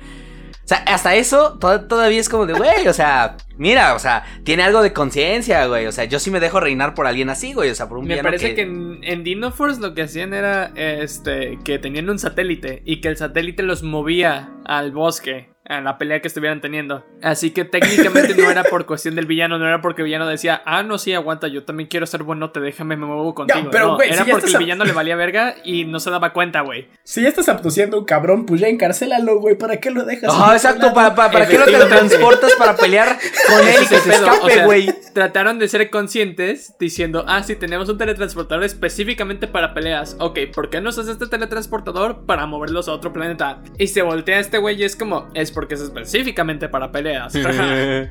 [0.63, 4.63] O sea, hasta eso todavía es como de, güey, o sea, mira, o sea, tiene
[4.63, 5.87] algo de conciencia, güey.
[5.87, 7.69] O sea, yo sí me dejo reinar por alguien así, güey.
[7.69, 10.71] O sea, por un Me parece que, en, en Dino Force lo que hacían era,
[10.75, 15.97] este, que tenían un satélite y que el satélite los movía al bosque en la
[15.97, 17.05] pelea que estuvieran teniendo.
[17.23, 20.61] Así que técnicamente no era por cuestión del villano, no era porque el villano decía,
[20.65, 23.69] ah, no, sí, aguanta, yo también quiero ser bueno, te déjame, me muevo contigo.
[23.71, 26.89] pero, era porque el villano le valía verga y no se daba cuenta, güey.
[27.03, 30.31] Si ya estás abduciendo un cabrón, pues ya encarcélalo, güey, ¿para qué lo dejas?
[30.33, 34.09] Ah, exacto, ¿para, para, qué no te transportas para pelear con él y que se
[34.09, 34.93] escape, güey?
[35.13, 40.17] trataron de ser conscientes diciendo, ah, sí, tenemos un teletransportador específicamente para peleas.
[40.19, 43.61] Ok, ¿por qué no usas este teletransportador para moverlos a otro planeta?
[43.77, 47.12] Y se voltea este güey y es como, es porque es específicamente para peleas.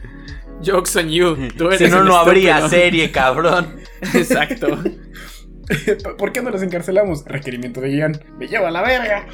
[0.62, 1.36] Jokes on you.
[1.76, 3.76] si no, no habría serie, cabrón.
[4.14, 4.78] Exacto.
[6.18, 7.24] ¿Por qué no los encarcelamos?
[7.24, 8.20] Requerimiento de guion.
[8.38, 9.26] Me lleva a la verga.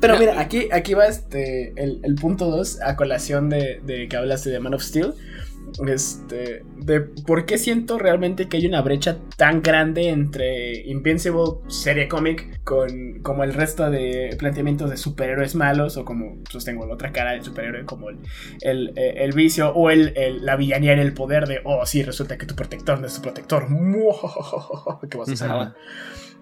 [0.00, 4.50] Pero mira, aquí, aquí va este, el, punto 2 a colación de, de, que hablaste
[4.50, 5.14] de Man of Steel.
[5.88, 12.08] Este, de por qué siento realmente que hay una brecha tan grande entre Invincible, serie
[12.08, 17.12] cómic, con como el resto de planteamientos de superhéroes malos, o como sostengo la otra
[17.12, 18.18] cara del superhéroe, como el,
[18.60, 22.46] el, el vicio, o el, la villanía en el poder de, oh, sí, resulta que
[22.46, 23.66] tu protector no es tu protector.
[25.10, 25.74] ¿Qué vas a hacer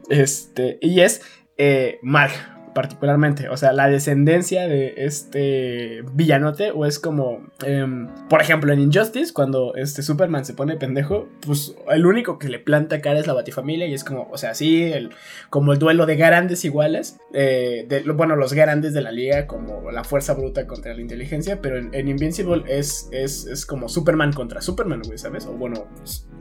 [0.08, 1.22] Este, y es
[1.56, 2.32] eh, Mark
[2.74, 3.48] particularmente.
[3.48, 9.32] O sea, la descendencia de este villanote, o es como, em, por ejemplo, en Injustice,
[9.32, 13.34] cuando este Superman se pone pendejo, pues el único que le planta cara es la
[13.34, 15.10] Batifamilia, y es como, o sea, sí, el,
[15.50, 20.04] como el duelo de grandes iguales, eh, bueno, los grandes de la liga, como la
[20.04, 24.60] fuerza bruta contra la inteligencia, pero en, en Invincible es, es, es como Superman contra
[24.60, 25.46] Superman, güey, ¿sabes?
[25.46, 25.86] O bueno,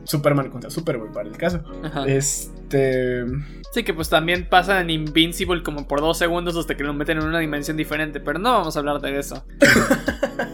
[0.04, 1.62] Superman contra Superboy para el caso.
[1.82, 2.06] Ajá.
[2.06, 3.24] Este.
[3.72, 7.18] Sí, que pues también pasa en Invincible como por dos segundos hasta que lo meten
[7.18, 9.44] en una dimensión diferente, pero no vamos a hablar de eso.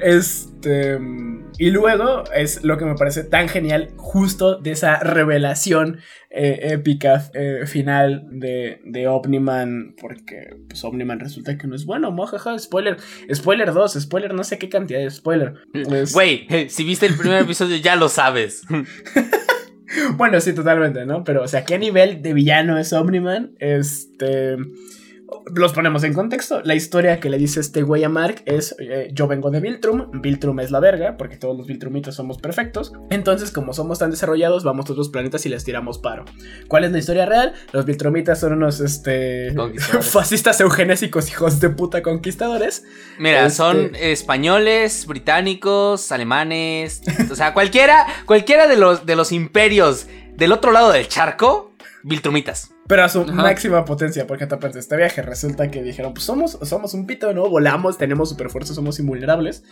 [0.00, 0.98] Este.
[1.58, 6.00] Y luego es lo que me parece tan genial, justo de esa revelación
[6.30, 12.10] eh, épica eh, final de, de Omniman, porque pues Omniman resulta que no es bueno,
[12.10, 12.96] mojaja, spoiler,
[13.32, 15.54] spoiler 2, spoiler, no sé qué cantidad de spoiler.
[16.12, 18.62] Güey, si viste el primer episodio ya lo sabes.
[20.16, 21.22] Bueno, sí, totalmente, ¿no?
[21.22, 23.54] Pero, o sea, ¿qué nivel de villano es Omniman?
[23.60, 24.56] Este.
[25.54, 26.60] Los ponemos en contexto.
[26.62, 30.10] La historia que le dice este güey a Mark es: eh, Yo vengo de Viltrum.
[30.20, 32.92] Viltrum es la verga, porque todos los Viltrumitos somos perfectos.
[33.10, 36.24] Entonces, como somos tan desarrollados, vamos a otros planetas y les tiramos paro.
[36.68, 37.54] ¿Cuál es la historia real?
[37.72, 39.54] Los Viltrumitas son unos este,
[40.02, 42.84] fascistas eugenésicos, hijos de puta conquistadores.
[43.18, 50.06] Mira, Este- son españoles, británicos, alemanes, o sea, cualquiera, cualquiera de los, de los imperios
[50.36, 51.72] del otro lado del charco,
[52.02, 52.73] Viltrumitas.
[52.86, 53.32] Pero a su Ajá.
[53.32, 57.32] máxima potencia, porque aparte de este viaje resulta que dijeron, pues somos, somos un pito,
[57.32, 57.48] ¿no?
[57.48, 59.64] Volamos, tenemos super fuerza, somos invulnerables,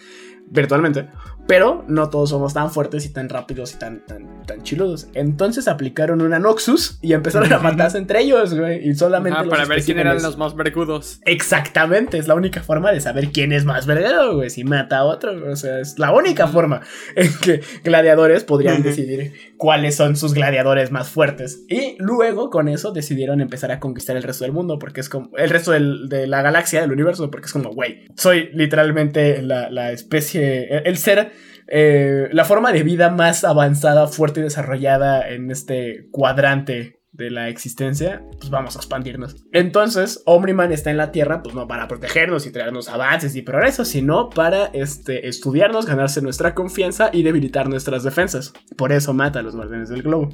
[0.47, 1.09] virtualmente,
[1.47, 5.09] pero no todos somos tan fuertes y tan rápidos y tan, tan, tan chiludos.
[5.15, 9.39] Entonces aplicaron una Noxus y empezaron a matarse entre ellos, güey, y solamente...
[9.39, 11.21] Ajá, los para ver quién eran los más vergudos.
[11.27, 15.05] Exactamente, es la única forma de saber quién es más verdadero, güey, si mata a
[15.05, 16.81] otro, o sea, es la única forma
[17.15, 21.65] en que gladiadores podrían decidir cuáles son sus gladiadores más fuertes.
[21.69, 25.31] Y luego con eso decidieron empezar a conquistar el resto del mundo, porque es como,
[25.37, 30.69] el resto de la galaxia, del universo, porque es como, güey, soy literalmente la, especie,
[30.69, 31.33] el, el ser...
[31.69, 37.51] eh, la forma de vida más avanzada, fuerte y desarrollada en este cuadrante de la
[37.51, 39.37] existencia, pues vamos a expandirnos.
[39.53, 43.89] Entonces, Omniman está en la Tierra, pues no para protegernos y traernos avances y progresos,
[43.89, 48.55] sino para este, estudiarnos, ganarse nuestra confianza y debilitar nuestras defensas.
[48.79, 50.31] Por eso mata a los guardianes del globo.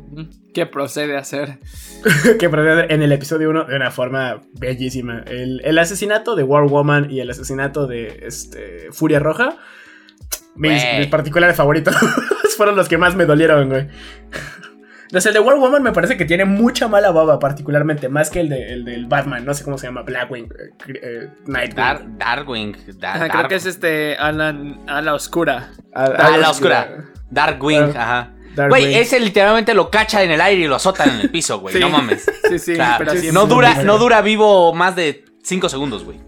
[0.55, 1.59] ¿Qué procede a hacer?
[2.39, 5.25] que procede en el episodio 1 de una forma bellísima.
[5.27, 9.57] El, el asesinato de War Woman y el asesinato de este, Furia Roja.
[10.55, 11.95] Mis, mis particulares favoritos
[12.57, 13.89] fueron los que más me dolieron, güey.
[15.13, 18.29] No sé, el de War Woman me parece que tiene mucha mala baba, particularmente, más
[18.31, 21.77] que el, de, el del Batman, no sé cómo se llama, Blackwing, eh, eh, Nightwing.
[21.77, 22.77] Dar, Darkwing.
[22.99, 25.71] Dar- Ajá, creo que es este Alan a la oscura.
[25.95, 27.05] A- Ah, algo la oscura.
[27.31, 28.33] Darkwing, ajá.
[28.69, 31.75] Güey, ese literalmente lo cacha en el aire y lo azotan en el piso, güey.
[31.75, 31.81] Sí.
[31.81, 32.25] No mames.
[32.49, 36.05] Sí, sí, O sea, pero así no dura, no dura vivo más de 5 segundos,
[36.05, 36.19] güey.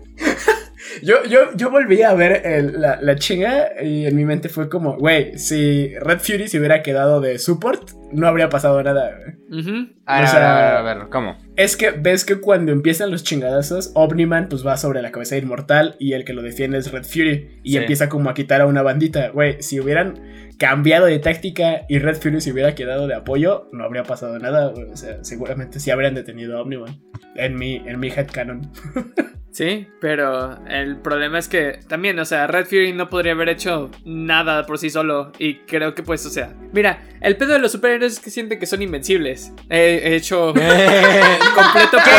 [1.02, 4.68] Yo, yo, yo volví a ver el- la, la chinga y en mi mente fue
[4.68, 9.10] como, güey, si Red Fury se hubiera quedado de support, no habría pasado nada.
[9.16, 9.60] güey.
[9.60, 9.70] Ujú.
[10.06, 11.36] A ver, O a sea- ver, a ver, a ver, ¿cómo?
[11.56, 15.42] Es que ves que cuando empiezan los chingadazos, Omniman pues va sobre la cabeza de
[15.42, 17.76] inmortal y el que lo defiende es Red Fury y Sí.
[17.78, 19.28] empieza como a quitar a una bandita.
[19.30, 20.20] Güey, si hubieran
[20.58, 24.68] cambiado de táctica y Red Fury se hubiera quedado de apoyo, no habría pasado nada.
[24.72, 24.90] güey.
[24.90, 27.00] O sea, seguramente sí habrían detenido a Omniman.
[27.36, 28.70] En mi, en mi headcanon.
[29.52, 33.90] Sí, pero el problema es que también, o sea, Red Fury no podría haber hecho
[34.04, 35.32] nada por sí solo.
[35.38, 38.60] Y creo que, pues, o sea, mira, el pedo de los superhéroes es que sienten
[38.60, 39.52] que son invencibles.
[39.68, 42.10] He, he hecho completo ¡Qué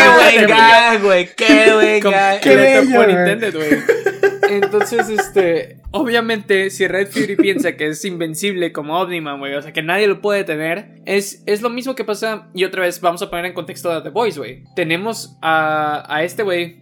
[2.94, 3.10] por
[3.54, 4.11] güey.
[4.52, 9.72] Entonces, este, obviamente, si Red Fury piensa que es invencible como Omniman, güey, o sea,
[9.72, 13.22] que nadie lo puede detener, es, es lo mismo que pasa, y otra vez vamos
[13.22, 14.66] a poner en contexto a The Boys, güey.
[14.76, 16.82] Tenemos a, a este güey,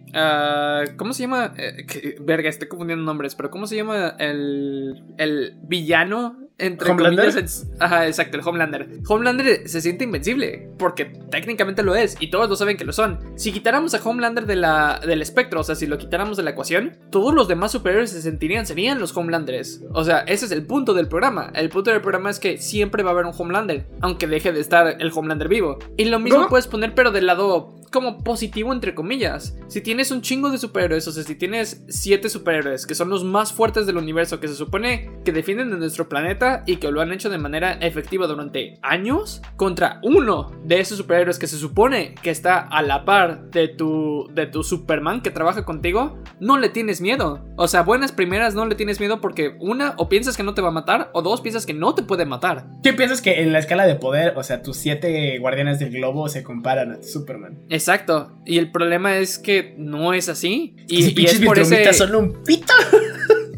[0.96, 1.54] ¿cómo se llama?
[1.56, 6.49] Eh, verga, estoy confundiendo nombres, pero ¿cómo se llama el, el villano?
[6.60, 7.26] Entre ¿Homelander?
[7.26, 8.88] comillas, ajá, exacto, el Homelander.
[9.08, 13.18] Homelander se siente invencible, porque técnicamente lo es, y todos lo saben que lo son.
[13.36, 16.50] Si quitáramos a Homelander de la, del espectro, o sea, si lo quitáramos de la
[16.50, 19.82] ecuación, todos los demás superhéroes se sentirían, serían los Homelanders.
[19.92, 21.50] O sea, ese es el punto del programa.
[21.54, 24.60] El punto del programa es que siempre va a haber un Homelander, aunque deje de
[24.60, 25.78] estar el Homelander vivo.
[25.96, 29.56] Y lo mismo puedes poner, pero del lado como positivo entre comillas.
[29.68, 33.24] Si tienes un chingo de superhéroes, o sea, si tienes siete superhéroes que son los
[33.24, 37.00] más fuertes del universo, que se supone que defienden de nuestro planeta y que lo
[37.00, 42.14] han hecho de manera efectiva durante años, contra uno de esos superhéroes que se supone
[42.22, 46.68] que está a la par de tu de tu Superman que trabaja contigo, no le
[46.68, 47.44] tienes miedo.
[47.56, 50.62] O sea, buenas primeras no le tienes miedo porque una o piensas que no te
[50.62, 52.66] va a matar o dos piensas que no te puede matar.
[52.82, 56.28] ¿Qué piensas que en la escala de poder, o sea, tus siete guardianes del globo
[56.28, 57.58] se comparan a Superman?
[57.80, 58.36] Exacto.
[58.44, 60.76] Y el problema es que no es así.
[60.88, 61.92] Y, y es por ese.
[61.94, 62.72] Son un pito.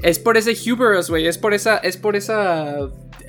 [0.03, 1.29] Es por ese hubris, güey.
[1.29, 1.77] Es por esa.
[1.77, 2.75] Es por esa.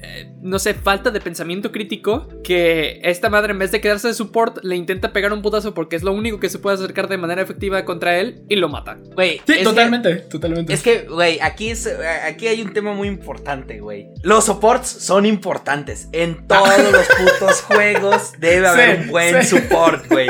[0.01, 2.27] eh, no sé, falta de pensamiento crítico.
[2.43, 5.95] Que esta madre, en vez de quedarse de support, le intenta pegar un putazo porque
[5.95, 8.97] es lo único que se puede acercar de manera efectiva contra él y lo mata.
[9.13, 10.73] Güey, Sí, que- totalmente, totalmente.
[10.73, 11.87] Es que, güey, aquí, es,
[12.25, 14.07] aquí hay un tema muy importante, güey.
[14.23, 16.07] Los supports son importantes.
[16.11, 19.59] En todos los putos juegos debe haber Sí, un buen sí.
[19.59, 20.29] support, güey.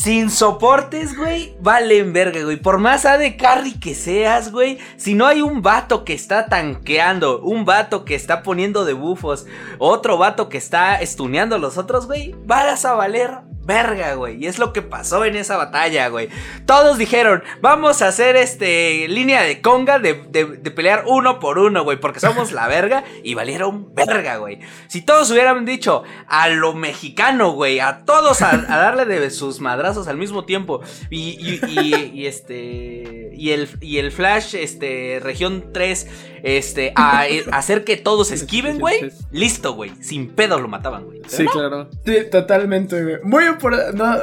[0.00, 2.56] Sin soportes, güey, valen verga, güey.
[2.56, 4.78] Por más AD carry que seas, güey.
[4.96, 9.44] Si no hay un vato que está tanqueando, un vato que está poniendo debufos,
[9.78, 13.30] otro vato que está estuneando a los otros, güey, vas a valer
[13.62, 14.42] verga, güey.
[14.42, 16.28] Y es lo que pasó en esa batalla, güey.
[16.66, 21.58] Todos dijeron, vamos a hacer este línea de conga de, de- de pelear uno por
[21.58, 24.58] uno, güey, porque somos la verga y valieron verga, güey.
[24.88, 29.60] Si todos hubieran dicho a lo mexicano, güey, a todos a, a darle de sus
[29.90, 30.80] madrazos al mismo tiempo
[31.10, 36.06] y, y- y- y este y el y el flash este región 3
[36.42, 41.20] este a, a hacer que todos esquiven, güey, listo, güey, sin pedo lo mataban, güey.
[41.28, 41.88] Sí, claro.
[42.06, 43.16] Sí, totalmente, güey.
[43.24, 43.94] Muy importante.
[43.96, 44.16] No,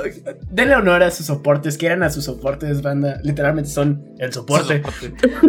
[0.50, 1.78] denle honor a sus soportes.
[1.78, 3.20] Quieran a sus soportes, banda.
[3.24, 4.82] Literalmente son el soporte.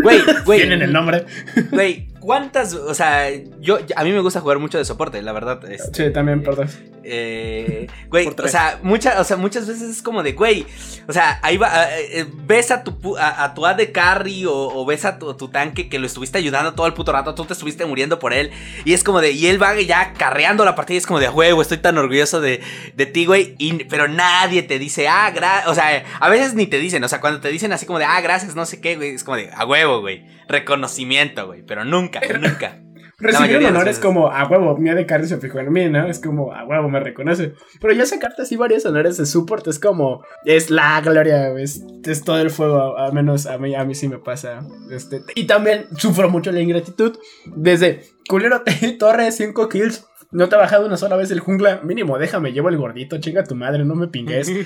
[0.03, 0.59] Güey, güey.
[0.61, 1.25] Tienen el nombre.
[1.71, 2.75] Güey, ¿cuántas?
[2.75, 5.61] O sea, yo, a mí me gusta jugar mucho de soporte, la verdad.
[5.71, 6.69] este, Sí, también, perdón.
[7.11, 10.67] Eh, güey, o sea, mucha, o sea, muchas veces es como de, güey,
[11.09, 14.53] o sea, ahí va, eh, eh, ves a tu, a, a tu AD carry o,
[14.55, 17.45] o ves a tu, tu tanque que lo estuviste ayudando todo el puto rato, tú
[17.45, 18.51] te estuviste muriendo por él,
[18.85, 21.29] y es como de, y él va ya carreando la partida, y es como de,
[21.29, 22.61] huevo, estoy tan orgulloso de,
[22.95, 26.67] de ti, güey, y- pero nadie te dice, ah, gra o sea, a veces ni
[26.67, 28.97] te dicen, o sea, cuando te dicen así como de, ah, gracias, no sé qué,
[28.97, 32.79] güey, es como de, a huevo, güey, reconocimiento, güey, pero nunca, nunca.
[33.21, 34.05] Recibir mayoría un de las honor es veces.
[34.05, 36.07] como a huevo, mi de carry se fijó en mí, ¿no?
[36.07, 37.55] Es como a huevo, me reconoce.
[37.81, 40.23] Pero ya sacarte así varios honores de support es como.
[40.45, 41.51] Es la gloria.
[41.59, 42.97] Es, es todo el fuego.
[42.97, 44.61] Al menos a mí, a mí sí me pasa.
[44.93, 47.19] Este, y también sufro mucho la ingratitud.
[47.57, 48.63] Desde culero,
[49.01, 50.07] torre, 5 kills.
[50.31, 51.81] No te ha bajado una sola vez el jungla.
[51.83, 53.19] Mínimo, déjame, llevo el gordito.
[53.19, 54.51] Chinga tu madre, no me pingues.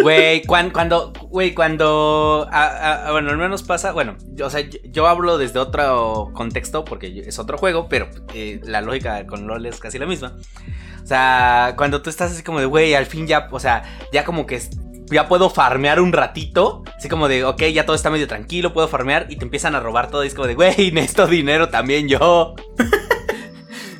[0.00, 2.48] Güey, cuan- cuando, güey, cuando,
[3.10, 7.58] bueno, al menos pasa, bueno, o sea, yo, hablo desde otro contexto porque es otro
[7.58, 10.36] juego, pero eh, la lógica con LOL es casi la misma.
[11.02, 14.24] O sea, cuando tú estás así como de, güey, al fin ya, o sea, ya
[14.24, 14.60] como que
[15.10, 18.86] ya puedo farmear un ratito, así como de, ok, ya todo está medio tranquilo, puedo
[18.86, 22.06] farmear y te empiezan a robar todo y es como de, güey, necesito dinero también
[22.08, 22.54] yo.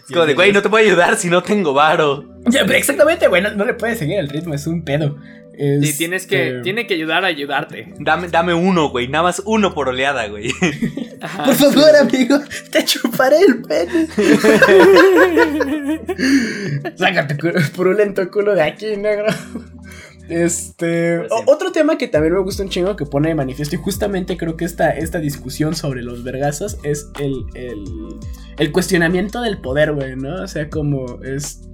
[0.09, 2.25] Es como de, güey, no te puedo ayudar si no tengo varo.
[2.47, 3.43] Ya, pero exactamente, güey.
[3.43, 5.17] No, no le puedes seguir el ritmo, es un pedo.
[5.61, 7.93] Y tienes que, Este, tiene que ayudar a ayudarte.
[7.99, 10.53] Dame, dame uno, güey, nada más uno por oleada, güey.
[11.21, 11.45] Ajá.
[11.45, 12.39] Por favor, amigo,
[12.71, 14.07] te chuparé el pene.
[16.97, 19.27] Saca tu culo, purulento culo de aquí, negro.
[20.29, 21.19] Este.
[21.19, 23.79] Pues o- otro tema que también me gusta un chingo que pone de manifiesto, y
[23.79, 27.85] justamente creo que esta, esta discusión sobre los vergazos es el, el,
[28.59, 30.43] el cuestionamiento del poder, güey, ¿no?
[30.43, 31.19] O sea, como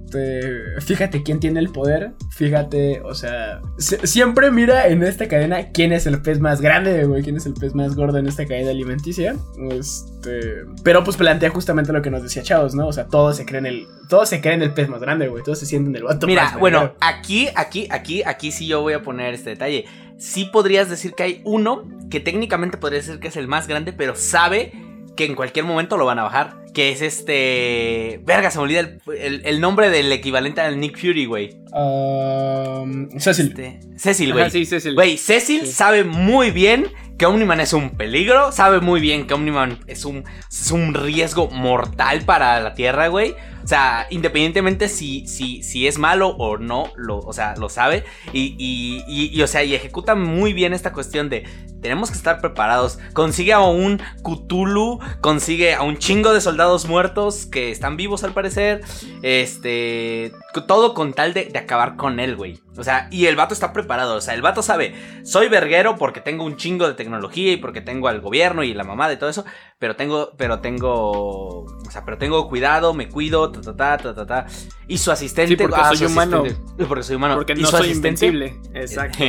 [0.05, 0.81] este.
[0.81, 5.91] Fíjate quién tiene el poder, fíjate, o sea, si- siempre mira en esta cadena quién
[5.93, 8.71] es el pez más grande, güey, quién es el pez más gordo en esta cadena
[8.71, 9.35] alimenticia.
[9.71, 10.63] Este.
[10.83, 12.87] Pero pues plantea justamente lo que nos decía Chavos, ¿no?
[12.87, 13.87] O sea, todos se creen el.
[14.09, 15.43] Todos se creen el pez más grande, güey.
[15.43, 18.93] Todos se sienten el vato Mira, más bueno, aquí, aquí, aquí, aquí sí yo voy
[18.93, 19.85] a poner este detalle.
[20.17, 23.91] Sí podrías decir que hay uno que técnicamente podría decir que es el más grande,
[23.93, 24.71] pero sabe
[25.17, 26.64] que en cualquier momento lo van a bajar.
[26.75, 28.19] Que es este.
[28.25, 31.55] Verga, se me olvida el, el- el nombre del equivalente al Nick Fury, güey.
[31.73, 33.47] Um, Cecil.
[33.49, 34.51] Este, Cecil, Ajá, güey.
[34.51, 34.93] sí, Cecil.
[34.95, 35.71] Güey, Cecil Sí.
[35.71, 40.25] sabe muy bien que Omniman es un peligro, sabe muy bien que Omniman es un,
[40.51, 43.35] es un riesgo mortal para la Tierra, güey.
[43.63, 48.03] O sea, independientemente si, si, si es malo o no, lo, o sea, lo sabe.
[48.33, 51.45] Y, y, y- y, o sea, y ejecuta muy bien esta cuestión de
[51.81, 52.99] tenemos que estar preparados.
[53.13, 58.33] Consigue a un Cthulhu, consigue a un chingo de soldados muertos que están vivos al
[58.33, 58.81] parecer.
[59.21, 60.31] Este,
[60.63, 62.59] todo con tal de, de acabar con él, güey.
[62.77, 64.15] O sea, y el vato está preparado.
[64.15, 64.93] O sea, el vato sabe,
[65.23, 68.83] soy verguero porque tengo un chingo de tecnología y porque tengo al gobierno y la
[68.83, 69.45] mamá de todo eso.
[69.79, 74.13] Pero tengo, pero tengo, o sea, pero tengo cuidado, me cuido, ta, ta, ta, ta,
[74.15, 74.45] ta, ta.
[74.87, 76.43] Y su asistente, Sí, porque ah, soy su humano.
[76.45, 76.85] asistente.
[76.87, 77.35] Porque soy humano.
[77.35, 78.61] Porque y no su soy asistente- invencible.
[78.79, 79.23] Exacto.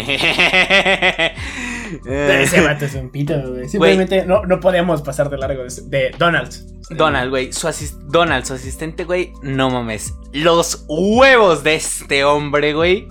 [2.09, 3.69] Ese vato es un pito, güey.
[3.69, 6.53] Simplemente no, no podemos pasar de largo de, Donald.
[6.91, 10.15] Donald, güey, su asis- Donald, su asistente, güey, no mames.
[10.33, 10.85] Los
[11.17, 13.09] huevos de este hombre, güey.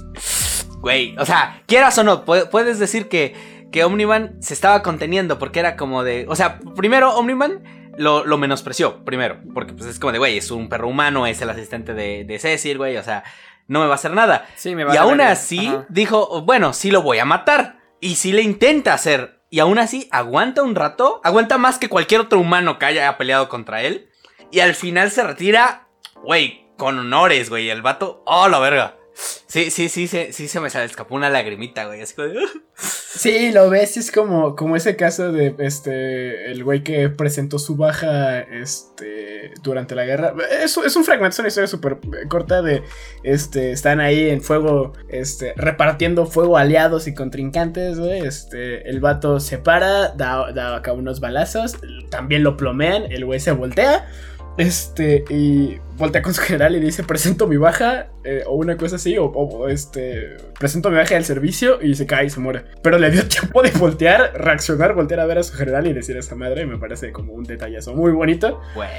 [0.79, 5.39] Güey, o sea, quieras o no, pu- puedes decir que, que Omniman se estaba conteniendo
[5.39, 6.25] porque era como de...
[6.29, 7.63] O sea, primero Omniman
[7.97, 9.39] lo, lo menospreció, primero.
[9.53, 12.39] Porque pues es como de, güey, es un perro humano, es el asistente de, de
[12.39, 13.23] Cecil, güey, o sea...
[13.67, 14.47] no me va a hacer nada.
[14.55, 15.85] Sí, me va Y a aún así Ajá.
[15.89, 17.79] dijo, bueno, sí lo voy a matar.
[17.99, 19.41] Y sí le intenta hacer.
[19.49, 21.19] Y aún así aguanta un rato.
[21.23, 24.09] Aguanta más que cualquier otro humano que haya peleado contra él.
[24.51, 25.87] Y al final se retira,
[26.21, 27.69] güey, con honores, güey.
[27.69, 28.97] El vato, oh, la verga.
[29.15, 32.01] Sí, sí, sí, sí, se me escapó una lagrimita, güey.
[32.01, 32.27] Así como
[32.75, 37.77] Sí, lo ves, es como, como ese caso de este el güey que presentó su
[37.77, 40.33] baja este durante la guerra.
[40.61, 42.83] Es, es un fragmento, es una historia súper corta de
[43.23, 48.19] este están ahí en fuego, este, repartiendo fuego aliados y contrincantes, güey.
[48.19, 51.77] Este, el vato se para, da, da acá unos balazos,
[52.09, 54.09] también lo plomean, el güey se voltea.
[54.57, 58.95] Este, y voltea con su general y dice, presento mi baja, eh, o una cosa
[58.95, 62.63] así, o, o, este, presento mi baja del servicio y se cae y se muere.
[62.81, 66.15] Pero le dio tiempo de voltear, reaccionar, voltear a ver a su general y decir
[66.15, 68.61] a esa madre, y me parece como un detallazo muy bonito.
[68.75, 68.89] güey.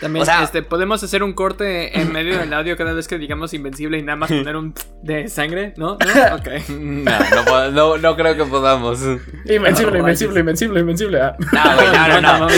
[0.00, 3.18] También, O sea- este, podemos hacer un corte en medio del audio cada vez que
[3.18, 5.98] digamos invencible y nada más poner un de sangre, ¿no?
[5.98, 6.34] ¿No?
[6.36, 6.48] Ok.
[6.70, 8.98] No, no, puedo- no, no creo que podamos.
[9.02, 9.20] No,
[9.54, 11.20] Invencible, No, invencible, invencible, invencible.
[11.20, 11.36] Ah,
[11.76, 12.48] güey, no, no, no.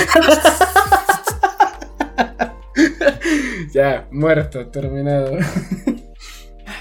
[3.72, 5.36] Ya, muerto, terminado.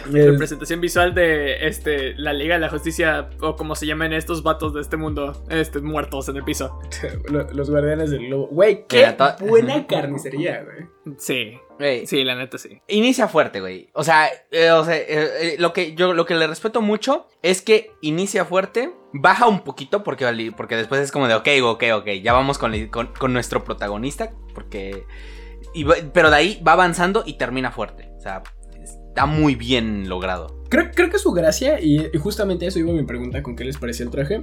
[0.05, 4.41] Es- Representación visual de este la Liga de la Justicia o como se llaman estos
[4.41, 6.79] vatos de este mundo, este muertos en el piso.
[7.29, 8.47] lo- los guardianes del globo.
[8.47, 11.15] Güey, qué Mira, buena carnicería, güey.
[11.17, 11.59] Sí,
[12.05, 12.81] sí, la neta sí.
[12.87, 13.89] Inicia fuerte, güey.
[13.93, 17.27] O sea, eh, o sea, eh, eh, lo que yo lo que le respeto mucho
[17.41, 21.83] es que inicia fuerte, baja un poquito porque, porque después es como de, ok, ok,
[21.95, 25.05] ok, ya vamos con, con nuestro protagonista, porque...
[26.13, 28.11] pero de ahí va avanzando y termina fuerte.
[28.17, 28.43] O sea,
[29.11, 30.61] está muy bien logrado.
[30.69, 34.05] Creo, creo que su gracia, y, justamente eso iba mi pregunta con qué les parecía
[34.05, 34.41] el traje.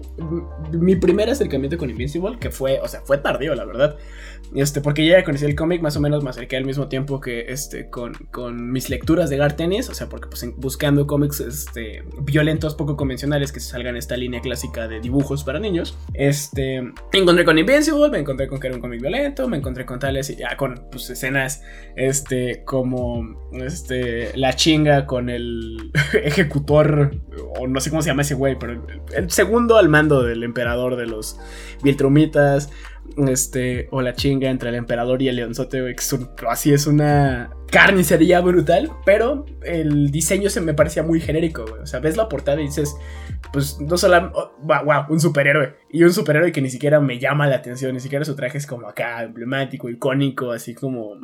[0.73, 3.97] Mi primer acercamiento con Invincible, que fue, o sea, fue tardío, la verdad.
[4.55, 7.47] Este, porque ya conocí el cómic, más o menos me acerqué al mismo tiempo que
[7.49, 12.75] este, con, con mis lecturas de Gartenis, o sea, porque pues buscando cómics este, violentos,
[12.75, 15.97] poco convencionales, que se salgan esta línea clásica de dibujos para niños.
[16.15, 19.85] Este, me encontré con Invincible, me encontré con que era un cómic violento, me encontré
[19.85, 21.63] con tales, con pues, escenas,
[21.97, 25.91] este, como, este, la chinga con el
[26.23, 27.17] ejecutor,
[27.59, 28.83] o no sé cómo se llama ese güey, pero el,
[29.15, 31.39] el segundo al mando del emperador de los
[31.83, 32.71] Viltrumitas,
[33.27, 36.73] este, o la chinga entre el emperador y el leonzote, güey, que es un- así
[36.73, 41.65] es una carnicería brutal, pero el diseño se me parecía muy genérico.
[41.83, 42.97] O sea, ves la portada y dices,
[43.53, 47.47] pues no solo, oh, wow, un superhéroe, y un superhéroe que ni siquiera me llama
[47.47, 51.15] la atención, ni siquiera su traje es como acá emblemático, icónico, así como,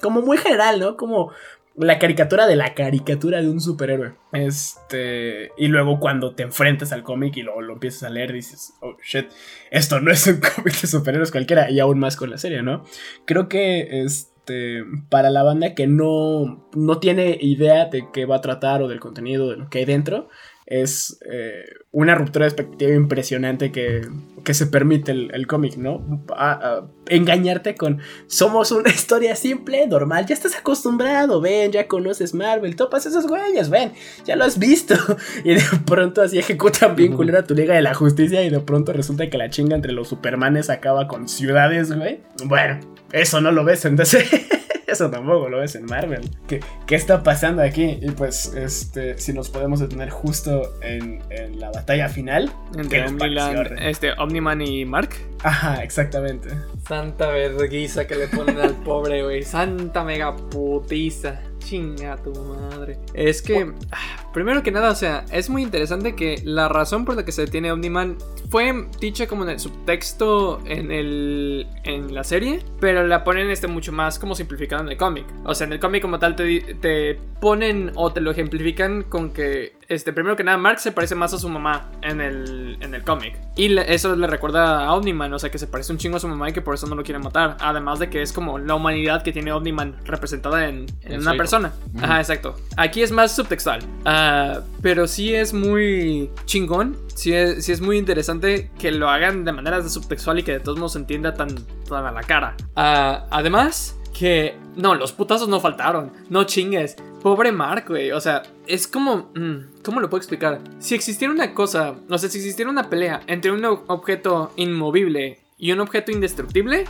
[0.00, 0.96] como muy general, ¿no?
[0.96, 1.32] Como
[1.78, 4.14] la caricatura de la caricatura de un superhéroe.
[4.32, 5.50] Este.
[5.58, 8.96] Y luego cuando te enfrentas al cómic y luego lo empiezas a leer, dices, oh
[9.02, 9.26] shit,
[9.70, 11.70] esto no es un cómic de superhéroes cualquiera.
[11.70, 12.84] Y aún más con la serie, ¿no?
[13.24, 14.84] Creo que este.
[15.10, 19.00] Para la banda que no, no tiene idea de qué va a tratar o del
[19.00, 20.28] contenido, de lo que hay dentro,
[20.66, 24.02] es eh, una ruptura de expectativa impresionante que,
[24.42, 26.24] que se permite el, el cómic, ¿no?
[26.36, 32.34] A- a engañarte con somos una historia simple, normal, ya estás acostumbrado, ven, ya conoces
[32.34, 33.92] Marvel, topas esos güeyes, ven,
[34.24, 34.94] ya lo has visto.
[35.44, 38.92] Y de pronto así ejecutan bien culera tu Liga de la Justicia y de pronto
[38.92, 42.20] resulta que la chinga entre los Supermanes acaba con ciudades, güey.
[42.44, 42.80] Bueno,
[43.12, 44.24] eso no lo ves en DC.
[44.96, 46.30] Eso tampoco lo ves en Marvel.
[46.46, 47.98] ¿Qué, qué está pasando aquí?
[48.00, 52.52] Y pues, este, si nos podemos detener justo en, en la batalla final.
[52.72, 55.10] ¿Qué Entre Omniland, este, Omniman y Mark.
[55.42, 56.50] Ajá, exactamente.
[56.86, 59.42] Santa verguiza que le ponen al pobre, güey.
[59.42, 61.40] Santa mega putiza.
[61.66, 62.96] Chinga tu madre.
[63.12, 67.16] Es que, ah, primero que nada, o sea, es muy interesante que la razón por
[67.16, 68.16] la que se detiene Omniman
[68.50, 73.66] fue dicha como en el subtexto en el en la serie, pero la ponen este
[73.66, 75.26] mucho más como simplificado en el cómic.
[75.44, 79.32] O sea, en el cómic como tal te, te ponen o te lo ejemplifican con
[79.32, 82.94] que este primero que nada Mark se parece más a su mamá en el en
[82.94, 83.36] el cómic.
[83.56, 86.20] Y le- eso le recuerda a Omniman, o sea, que se parece un chingo a
[86.20, 87.56] su mamá y que por eso no lo quieren matar.
[87.60, 91.72] Además de que es como la humanidad que tiene Omniman representada en, en una persona.
[92.02, 92.56] Ajá, exacto.
[92.76, 93.80] Aquí es más subtextual.
[94.04, 96.96] Ah, pero sí es muy chingón.
[97.14, 100.60] Sí es, sí es muy interesante que lo hagan de manera subtextual y que de
[100.60, 101.48] todos modos se entienda tan,
[101.88, 102.54] tan a la cara.
[102.74, 106.12] Ah, además, que no, los putazos no faltaron.
[106.30, 106.96] No chingues.
[107.22, 108.12] Pobre Mark, güey.
[108.12, 109.30] O sea, es como.
[109.34, 110.60] mm, ¿Cómo lo puedo explicar?
[110.78, 115.40] Si existiera una cosa, no sé, si existiera una pelea entre un o- objeto inmovible
[115.58, 116.84] y un objeto indestructible,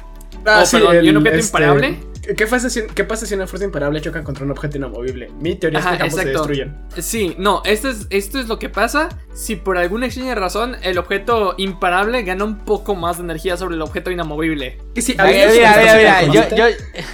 [0.45, 1.99] Ah, Oh, perdón, ¿y un objeto imparable?
[2.37, 5.31] ¿qué pasa, si, ¿Qué pasa si una fuerza imparable choca contra un objeto inamovible?
[5.41, 6.49] Mi teoría Ajá, es que ambos se exacto.
[6.49, 6.77] destruyen.
[6.99, 10.99] Sí, no, esto es, esto es lo que pasa si por alguna extraña razón el
[10.99, 14.79] objeto imparable gana un poco más de energía sobre el objeto inamovible.
[14.95, 16.65] Y sí, Mira, ¿habías mira, mira, Yo, yo,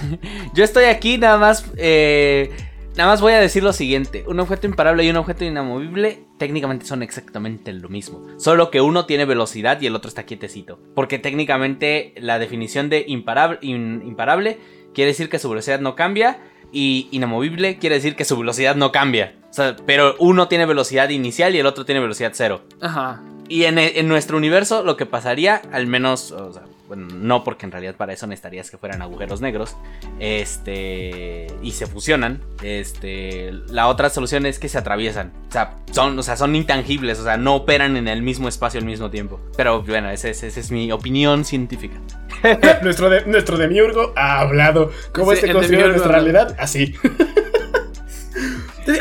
[0.55, 2.51] yo estoy aquí nada más eh,
[2.97, 4.23] nada más voy a decir lo siguiente.
[4.27, 8.25] Un objeto imparable y un objeto inamovible técnicamente son exactamente lo mismo.
[8.37, 10.79] Solo que uno tiene velocidad y el otro está quietecito.
[10.95, 14.57] Porque técnicamente la definición de imparable, in- imparable
[14.93, 16.39] quiere decir que su velocidad no cambia.
[16.71, 19.35] Y inamovible quiere decir que su velocidad no cambia.
[19.51, 22.63] O sea, pero uno tiene velocidad inicial y el otro tiene velocidad cero.
[22.81, 23.21] Ajá.
[23.47, 26.63] Y en, en nuestro universo lo que pasaría, al menos, o sea,
[26.95, 29.75] bueno, no porque en realidad para eso necesitarías que fueran agujeros negros,
[30.19, 36.17] este, y se fusionan, este, la otra solución es que se atraviesan, o sea, son,
[36.17, 39.39] o sea, son intangibles, o sea, no operan en el mismo espacio al mismo tiempo.
[39.57, 41.95] Pero bueno, esa es, esa es mi opinión científica.
[42.83, 44.91] nuestro, de, nuestro demiurgo ha hablado.
[45.13, 46.55] ¿Cómo Sí, es que el construye demiurgo nuestra realidad?
[46.59, 46.93] Así.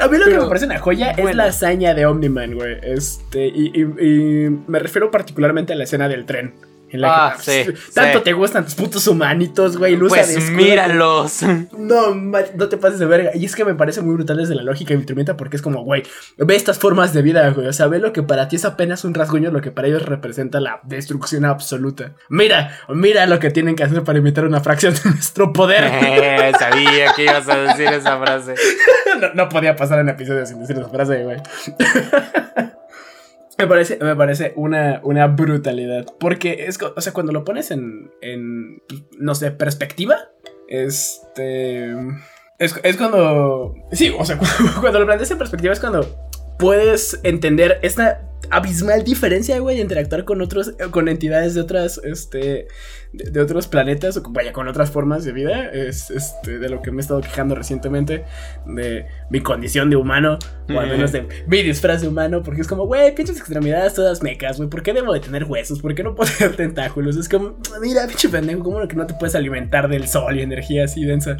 [0.01, 2.77] A mí lo que Pero, me parece una joya es la hazaña de Omniman, güey.
[2.83, 6.55] Este, y, y- y me refiero particularmente a la escena del tren.
[6.93, 8.25] En la Ah, que, sí, Tanto sí.
[8.25, 9.97] te gustan tus putos humanitos, güey.
[9.97, 11.41] De Pues míralos.
[11.73, 13.31] No, no te pases de verga.
[13.35, 15.63] Y es que me parece muy brutal desde la lógica y mi tormenta porque es
[15.63, 16.03] como, güey,
[16.37, 17.67] ve estas formas de vida, güey.
[17.67, 20.03] O sea, ve lo que para ti es apenas un rasguño, lo que para ellos
[20.03, 22.13] representa la destrucción absoluta.
[22.29, 25.85] Mira, mira lo que tienen que hacer para imitar una fracción de nuestro poder.
[26.23, 28.55] Eh, sabía que ibas a decir esa frase.
[29.21, 31.39] no, no podía pasar en episodio sin decir esa frase, güey.
[33.63, 36.07] Me parece, me parece una, una brutalidad.
[36.19, 38.83] Porque es, o sea, cuando lo pones en, en
[39.19, 40.17] no sé, perspectiva,
[40.69, 41.93] este...
[42.59, 43.75] Es, es cuando...
[43.93, 46.07] Sí, o sea, cuando, cuando lo planteas en perspectiva es cuando
[46.63, 52.67] puedes entender esta abismal diferencia, güey, entre actuar con otros, con entidades de otras, este,
[53.13, 56.69] de, de otros planetas, o con- vaya, con otras formas de vida, es, este, de
[56.69, 58.25] lo que me he estado quejando recientemente,
[58.67, 60.39] de mi condición de humano,
[60.75, 64.23] o al menos de mi disfraz de humano, porque es como, güey, pinches extremidades todas
[64.23, 65.81] mecas, güey, ¿por qué debo de tener huesos?
[65.81, 67.17] ¿Por qué no puedo tener tentáculos?
[67.17, 70.85] Es como, mira, pinche pendejo, ¿cómo que no te puedes alimentar del sol y energía
[70.85, 71.39] así densa?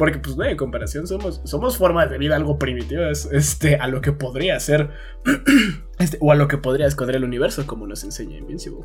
[0.00, 4.00] Porque, pues, güey, en comparación somos, somos formas de vida algo primitivas, este, a lo
[4.00, 4.88] que podría ser,
[5.98, 8.80] este, o a lo que podría esconder el universo, como nos enseña Invincible.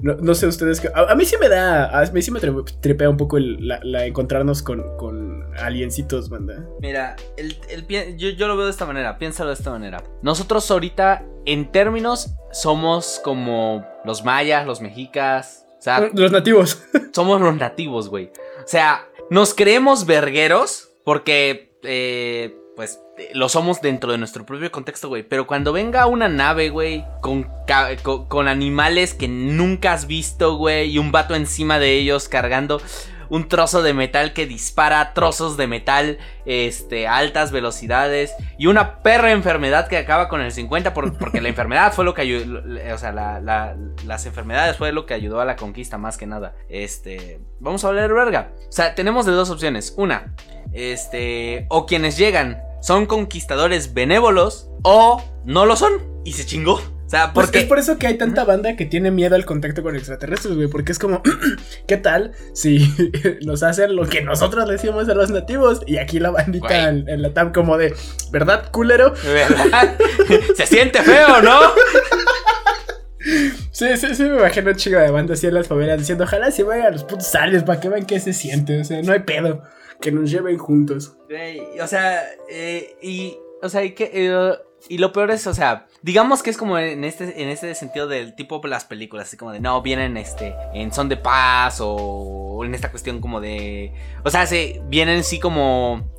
[0.00, 2.38] No, no sé ustedes, qué- a, a mí sí me da, a mí sí me
[2.38, 6.64] tri- tripea un poco el, la, la encontrarnos con, con aliencitos, banda.
[6.80, 10.02] Mira, el, el yo, yo lo veo de esta manera, piénsalo de esta manera.
[10.22, 16.82] Nosotros ahorita, en términos, somos como los mayas, los mexicas, o sea, Los nativos.
[17.12, 18.26] somos los nativos, güey.
[18.64, 23.00] O sea, nos creemos vergueros porque, eh, pues,
[23.34, 25.22] lo somos dentro de nuestro propio contexto, güey.
[25.24, 30.56] Pero cuando venga una nave, güey, con, ca- co- con, animales que nunca has visto,
[30.56, 32.80] güey, y un vato encima de ellos cargando
[33.30, 39.02] un trozo de metal que dispara trozos de metal este, a altas velocidades y una
[39.02, 42.62] perra enfermedad que acaba con el 50 por- porque la enfermedad fue lo que ayudó,
[42.94, 43.76] o sea, la- la-
[44.06, 46.54] las enfermedades fue lo que ayudó a la conquista más que nada.
[46.68, 48.50] Este, vamos a hablar verga.
[48.68, 49.94] O sea, tenemos de dos opciones.
[49.96, 50.34] Una,
[50.72, 55.92] este, o quienes llegan son conquistadores benévolos o no lo son
[56.24, 56.80] y se chingó.
[57.08, 59.46] O sea, Pues porque es por eso que hay tanta banda que tiene miedo al
[59.46, 60.68] contacto con extraterrestres, güey.
[60.68, 61.22] Porque es como,
[61.88, 62.86] ¿qué tal si
[63.46, 65.80] nos hacen lo que nosotros le decimos a los nativos?
[65.86, 67.94] Y aquí la bandita en, en la TAM como de,
[68.30, 69.14] ¿verdad, culero?
[69.24, 69.96] ¿verdad?
[70.54, 71.60] se siente feo, ¿no?
[73.70, 76.50] Sí, sí, sí, me imagino un chico de banda así en las favelas diciendo, ojalá
[76.50, 78.82] se vayan a los putos aliens para que vean qué se siente.
[78.82, 79.62] O sea, no hay pedo.
[79.98, 81.16] Que nos lleven juntos.
[81.26, 85.54] Güey, o sea, eh, y, o sea, y, que, eh, y lo peor es, o
[85.54, 89.28] sea, digamos que es como en este, en este sentido del tipo de las películas,
[89.28, 93.40] así como de, no, vienen este, en son de paz o en esta cuestión como
[93.40, 93.92] de,
[94.24, 96.10] o sea, se, vienen sí como,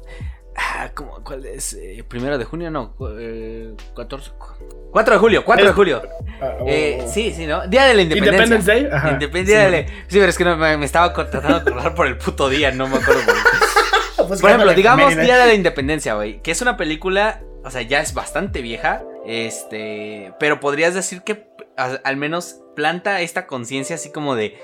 [0.55, 1.73] ah, como, ¿cuál es?
[1.73, 6.01] Eh, Primero de junio, no, eh, 14, cu- 4 de julio, 4 de Es- julio.
[6.41, 7.67] Ah, Eh, sí, sí, ¿no?
[7.67, 8.43] Día de la Independencia.
[8.55, 8.89] Independence Day.
[8.91, 9.11] Ajá.
[9.11, 11.93] Independencia Sí, de la- Sí, pero es que no, me, me estaba tratando de acordar
[11.95, 13.35] por el puto día, no me acuerdo por
[14.27, 15.15] Pues por ejemplo, digamos.
[15.15, 16.41] Día de la Independencia, güey.
[16.41, 19.03] Que es una película, o sea, ya es bastante vieja.
[19.25, 20.33] Este.
[20.39, 21.47] Pero podrías decir que
[21.77, 24.57] al menos planta esta conciencia así como de.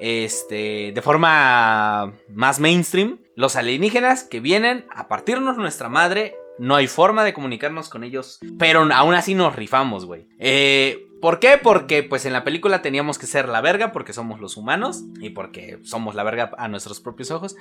[0.00, 0.92] Este.
[0.92, 3.20] De forma más mainstream.
[3.34, 6.36] Los alienígenas que vienen a partirnos nuestra madre.
[6.62, 8.38] No hay forma de comunicarnos con ellos.
[8.58, 10.28] Pero aún así nos rifamos, güey.
[10.38, 11.08] Eh.
[11.20, 11.56] ¿Por qué?
[11.62, 15.30] Porque pues en la película teníamos que ser la verga porque somos los humanos y
[15.30, 17.54] porque somos la verga a nuestros propios ojos.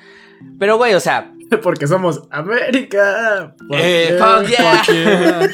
[0.57, 1.31] Pero güey, o sea,
[1.61, 3.55] Porque somos América.
[3.71, 5.49] Eh, Fuck yeah.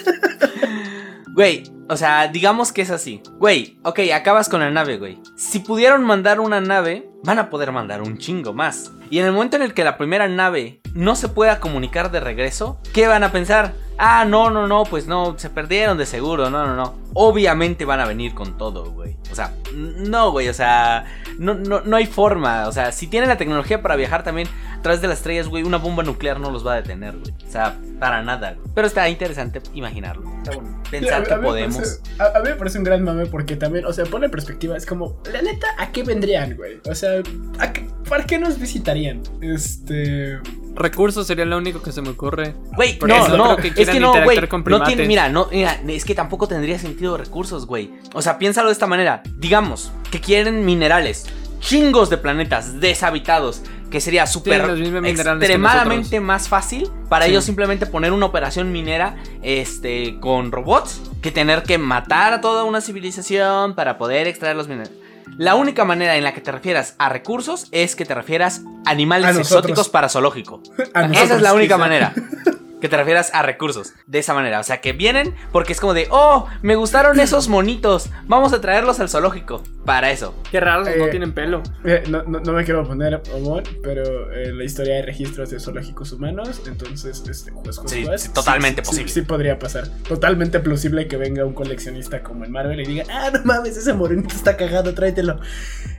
[1.34, 3.22] Güey, o sea, digamos que es así.
[3.40, 5.20] Güey, ok, acabas con la nave, güey.
[5.36, 8.92] Si pudieron mandar una nave, van a poder mandar un chingo más.
[9.10, 12.20] Y en el momento en el que la primera nave no se pueda comunicar de
[12.20, 13.74] regreso, ¿qué van a pensar?
[14.00, 16.96] Ah, no, no, no, pues no, se perdieron de seguro, no, no, no.
[17.14, 19.16] Obviamente van a venir con todo, güey.
[19.32, 21.06] O sea, no, güey, o sea,
[21.40, 22.68] no, no, no hay forma.
[22.68, 25.64] O sea, si tienen la tecnología para viajar también a través de las estrellas, güey,
[25.64, 27.34] una bomba nuclear no los va a detener, güey.
[27.48, 28.54] O sea, para nada.
[28.54, 28.68] güey.
[28.76, 30.30] Pero está interesante imaginarlo.
[30.44, 30.84] Está bueno.
[30.92, 31.77] Pensar A- que a podemos.
[31.78, 34.32] Parece- a, a mí me parece un gran mame porque también, o sea, pone en
[34.32, 36.80] perspectiva, es como, la neta, ¿a qué vendrían, güey?
[36.90, 37.22] O sea,
[37.60, 39.22] ¿a qué- ¿para qué nos visitarían?
[39.42, 40.40] Este...
[40.76, 42.54] Recursos sería lo único que se me ocurre.
[42.76, 44.40] Güey, no, eso no, creo que es que no, güey.
[44.68, 47.92] No tiene, mira, no, mira, es que tampoco tendría sentido recursos, güey.
[48.14, 49.24] O sea, piénsalo de esta manera.
[49.38, 51.26] Digamos que quieren minerales,
[51.62, 54.62] chingos de planetas deshabitados, que sería súper
[55.06, 57.32] extremadamente más fácil para Sí.
[57.32, 62.64] ellos simplemente poner una operación minera este con robots que tener que matar a toda
[62.64, 64.98] una civilización para poder extraer los minerales.
[65.38, 68.92] La única manera en la que te refieras a recursos es que te refieras a
[68.92, 70.62] animales A exóticos para zoológico.
[71.12, 71.78] Esa es la única quizá.
[71.78, 72.14] manera.
[72.80, 73.94] Que te refieras a recursos.
[74.06, 74.60] De esa manera.
[74.60, 78.10] O sea, que vienen porque es como de, oh, me gustaron esos monitos.
[78.26, 79.64] Vamos a traerlos al zoológico.
[79.86, 80.36] Para eso.
[80.52, 81.64] Qué raros, no Eh, tienen pelo.
[81.86, 85.60] Eh, no, no, no me quiero poner Omon, pero en la historia hay registros de
[85.62, 89.08] zoológicos humanos, entonces, este, juez, Sí, sí, totalmente sí, posible.
[89.10, 89.88] Sí, sí podría pasar.
[90.08, 93.94] Totalmente plausible que venga un coleccionista como en Marvel y diga, ah, no mames, ese
[93.94, 95.40] morenito está cagado, tráetelo.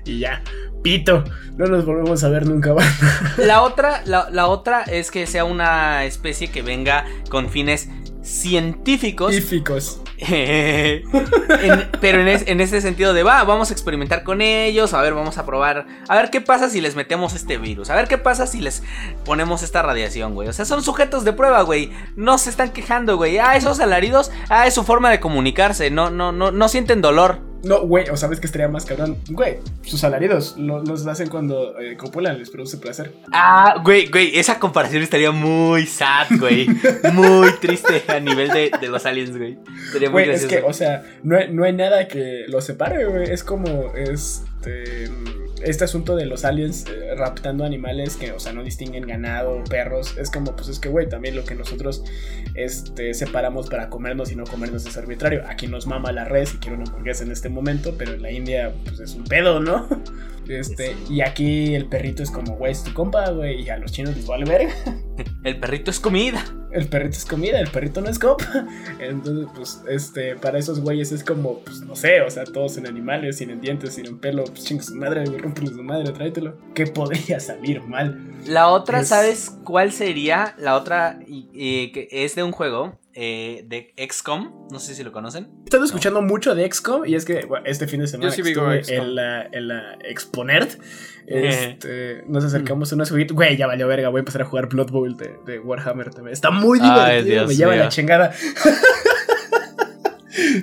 [0.05, 0.43] Y ya,
[0.83, 1.25] pito,
[1.57, 2.87] no nos volvemos a ver nunca más.
[3.39, 7.89] La otra, la, la otra es que sea una especie que venga con fines
[8.23, 9.35] científicos.
[9.35, 10.01] Íficos.
[10.21, 15.01] En- pero en, es- en ese sentido de va, vamos a experimentar con ellos, a
[15.01, 18.09] ver, vamos a probar, a ver qué pasa si les metemos este virus, a ver
[18.09, 18.83] qué pasa si les
[19.25, 20.49] ponemos esta radiación, güey.
[20.49, 21.91] O sea, son sujetos de prueba, güey.
[22.17, 23.39] No se están quejando, güey.
[23.39, 27.41] Ah, esos alaridos, ah, es su forma de comunicarse, no, no, no, no sienten dolor.
[27.65, 29.17] No, güey, o sabes que estaría más cabrón.
[29.31, 33.13] Güey, sus alaridos lo- los hacen cuando eh, copulan, les produce placer.
[33.33, 36.69] Ah, güey, güey, esa comparación estaría muy sad, güey.
[37.13, 39.59] Muy triste a nivel de, de los aliens, güey.
[39.93, 40.65] Sería muy Güey, es gracioso.
[40.65, 43.31] que, o sea, no no hay nada que los separe, güey.
[43.31, 43.93] Es como
[44.59, 45.11] este.
[45.63, 50.17] Este asunto de los aliens eh, raptando animales que, o sea, no distinguen ganado, perros.
[50.17, 52.05] Es como, pues es que, güey, también lo que nosotros
[52.55, 55.43] este, separamos para comernos y no comernos es arbitrario.
[55.49, 58.31] Aquí nos mama la res y quiero una hamburguesa en este momento, pero en la
[58.31, 59.89] India, pues es un pedo, ¿no?
[60.49, 63.93] Este, y aquí el perrito es como, güey, es tu compa, güey, y a los
[63.93, 64.73] chinos les vale verga.
[65.45, 66.45] El perrito es comida.
[66.73, 68.47] El perrito es comida, el perrito no es copa.
[69.01, 72.87] Entonces, pues, este, para esos güeyes es como, pues, no sé, o sea, todos sin
[72.87, 76.57] animales, sin en dientes, sin en pelo, pues chingue su madre, güey, su madre, tráetelo.
[76.75, 78.19] ¿Qué podría salir mal?
[78.47, 80.55] La otra, Es- ¿sabes cuál sería?
[80.59, 84.69] La otra que es de un juego eh, de XCOM.
[84.71, 85.49] No sé si lo conocen.
[85.63, 88.43] He estado escuchando mucho de XCOM y es que bueno, este fin de semana sí
[88.43, 90.81] estuve en la, en la Exponert,
[91.27, 93.35] este, nos acercamos a una juguito.
[93.35, 96.33] Güey, ya valió verga, voy a empezar a jugar Blood Bowl de, de Warhammer también.
[96.33, 96.89] Está muy Ay,
[97.25, 98.33] divertido, Dios me lleva la chingada.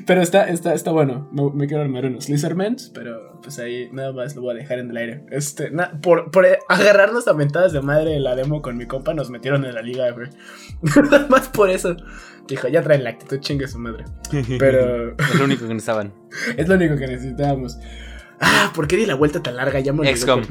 [0.08, 1.30] pero está, está, está bueno.
[1.32, 4.80] Me, me quiero armar unos Lizardmans, pero pues ahí nada más lo voy a dejar
[4.80, 5.26] en el aire.
[5.32, 9.14] Este, na- por, por agarrarnos a mentadas de madre en la demo con mi compa,
[9.14, 10.30] nos metieron en la liga, güey.
[11.12, 11.95] Nada más por eso.
[12.47, 14.05] Dijo, ya traen la actitud, chingue su madre.
[14.59, 16.13] Pero Es lo único que necesitaban.
[16.57, 17.77] es lo único que necesitábamos.
[18.41, 19.79] Ah, ¿por qué di la vuelta tan larga?
[19.79, 20.41] Ya me XCOM.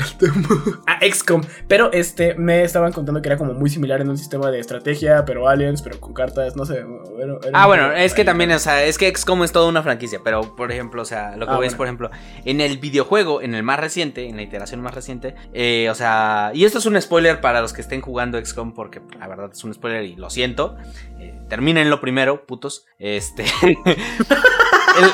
[0.87, 1.43] ah, XCOM.
[1.69, 5.25] Pero este, me estaban contando que era como muy similar en un sistema de estrategia,
[5.25, 6.79] pero aliens, pero con cartas, no sé.
[7.19, 9.83] era- era Ah, bueno, es que también, o sea, es que XCOM es toda una
[9.83, 11.77] franquicia, pero por ejemplo, o sea, lo que Ah, bueno.
[11.77, 12.11] por ejemplo,
[12.45, 16.51] en el videojuego, en el más reciente, en la iteración más reciente, eh, o sea,
[16.55, 19.63] y esto es un spoiler para los que estén jugando XCOM, porque la verdad es
[19.65, 20.77] un spoiler y lo siento.
[21.21, 22.87] Eh, termínenlo primero, putos.
[22.99, 23.45] Este.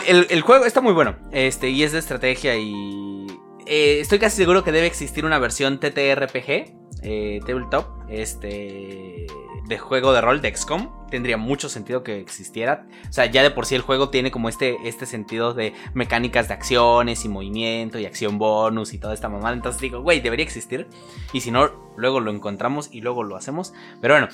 [0.07, 1.17] el, juego está muy bueno.
[1.33, 3.27] Este, y es de estrategia y.
[3.67, 9.27] eh, estoy casi seguro que debe existir una versión TTRPG, eh, Tabletop, este.
[9.67, 11.07] De juego de rol de XCOM.
[11.11, 12.87] Tendría mucho sentido que existiera.
[13.09, 16.49] O sea, ya de por sí el juego tiene como este, este sentido de mecánicas
[16.49, 19.55] de acciones y movimiento y acción bonus y toda esta mamada.
[19.55, 20.89] Entonces digo, güey, debería existir.
[21.33, 23.73] Y si no, luego lo encontramos y luego lo hacemos.
[24.01, 24.29] Pero bueno,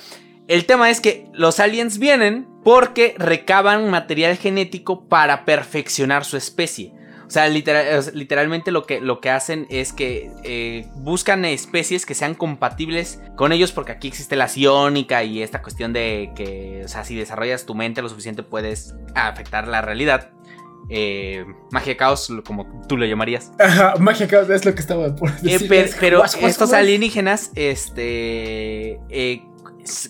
[0.47, 6.93] el tema es que los aliens vienen porque recaban material genético para perfeccionar su especie.
[7.25, 12.13] O sea, literal- literalmente lo que, lo que hacen es que eh, buscan especies que
[12.13, 16.87] sean compatibles con ellos porque aquí existe la psiónica y esta cuestión de que, o
[16.87, 20.31] sea, si desarrollas tu mente lo suficiente puedes afectar la realidad.
[20.89, 23.51] Eh, magia caos, como tú lo llamarías.
[23.59, 25.67] Ajá, magia caos, es lo que estaba por Eh, decir.
[25.67, 28.99] per- pero estos alienígenas, este,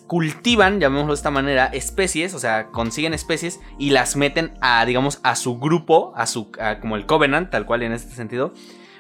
[0.08, 5.20] cultivan, llamémoslo de esta manera, especies, o sea, consiguen especies y las meten a, digamos,
[5.24, 8.54] a su grupo, a su, a- como el Covenant, tal cual en este sentido.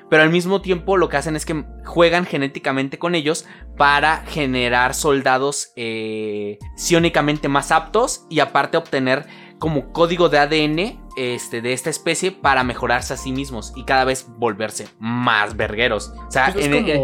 [0.09, 4.93] Pero al mismo tiempo lo que hacen es que juegan genéticamente con ellos para generar
[4.93, 9.25] soldados eh, psiónicamente más aptos y aparte obtener
[9.59, 14.05] como código de ADN este, de esta especie para mejorarse a sí mismos y cada
[14.05, 16.13] vez volverse más vergueros.
[16.27, 17.01] O sea, Pues en- eh,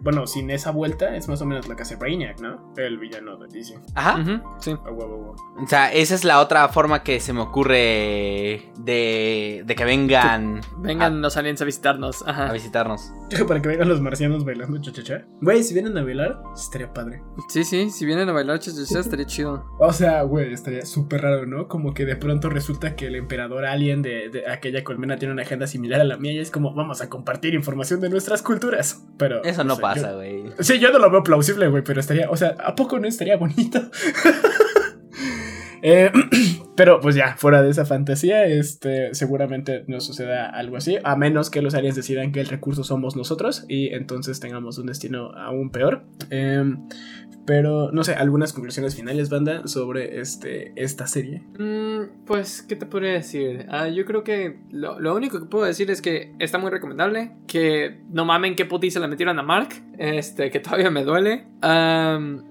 [0.00, 2.72] Bueno, sin esa vuelta es más o menos lo que hace Brainiac, ¿no?
[2.76, 3.78] El villano de DC.
[3.94, 4.42] ajá.
[4.58, 4.70] Sí.
[4.72, 4.92] A a.
[4.92, 10.60] O sea, esa es la otra forma que se me ocurre de, de que vengan
[10.78, 12.22] Vengan los aliens a visitarnos.
[12.22, 12.52] a, a Ajá.
[12.52, 13.12] visitarnos.
[13.48, 15.24] Para que vengan los marcianos bailando cha-cha-cha.
[15.40, 17.22] Güey, si vienen a bailar, estaría padre.
[17.48, 19.64] Sí, sí, si vienen a bailar chachachá estaría chido.
[19.78, 21.68] O sea, güey, estaría súper raro, ¿no?
[21.68, 25.42] Como que de pronto resulta que el emperador alien de, de aquella colmena tiene una
[25.42, 29.04] agenda similar a la mía y es como, vamos a compartir información de nuestras culturas.
[29.18, 29.42] Pero.
[29.44, 30.44] Eso no pasa, güey.
[30.60, 33.36] Sí, yo no lo veo plausible, güey, pero estaría, o sea, ¿a poco no estaría
[33.36, 33.80] bonito?
[35.86, 36.10] Eh,
[36.76, 41.50] pero pues ya, fuera de esa fantasía, este, seguramente no suceda algo así, a menos
[41.50, 45.68] que los aliens decidan que el recurso somos nosotros y entonces tengamos un destino aún
[45.68, 46.04] peor.
[46.30, 46.88] Em,
[47.46, 51.42] pero no sé, algunas conclusiones finales, banda, sobre este, esta serie.
[51.58, 53.66] Mm, pues, ¿qué te podría decir?
[53.68, 57.32] Ah, yo creo que lo, lo único que puedo decir es que está muy recomendable.
[57.46, 59.70] Que no mamen qué putiza le metieron a Mark.
[59.98, 61.46] Este, que todavía me duele.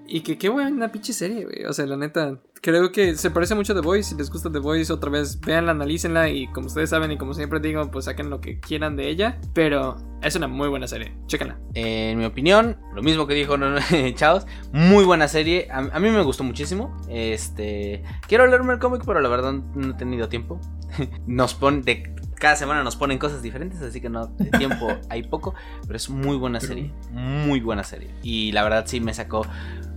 [0.08, 1.66] Y que qué buena pinche serie, güey.
[1.66, 2.39] O sea, la neta.
[2.64, 4.11] Creo que se parece mucho a The Voice.
[4.11, 6.30] Si les gusta The Voice, otra vez véanla, analícenla.
[6.30, 9.38] Y como ustedes saben, y como siempre digo, pues saquen lo que quieran de ella.
[9.53, 11.14] Pero es una muy buena serie.
[11.28, 11.59] Chéquenla.
[11.74, 13.57] En mi opinión, lo mismo que dijo
[14.16, 15.68] Chaos, muy buena serie.
[15.72, 16.95] A, a mí me gustó muchísimo.
[17.09, 20.61] Este, quiero leerme el cómic, pero la verdad no he tenido tiempo.
[21.28, 25.24] Nos ponen de cada semana nos ponen cosas diferentes, así que no de tiempo hay
[25.24, 25.55] poco,
[25.88, 28.09] pero es muy buena serie, muy buena serie.
[28.22, 29.47] Y la verdad sí me sacó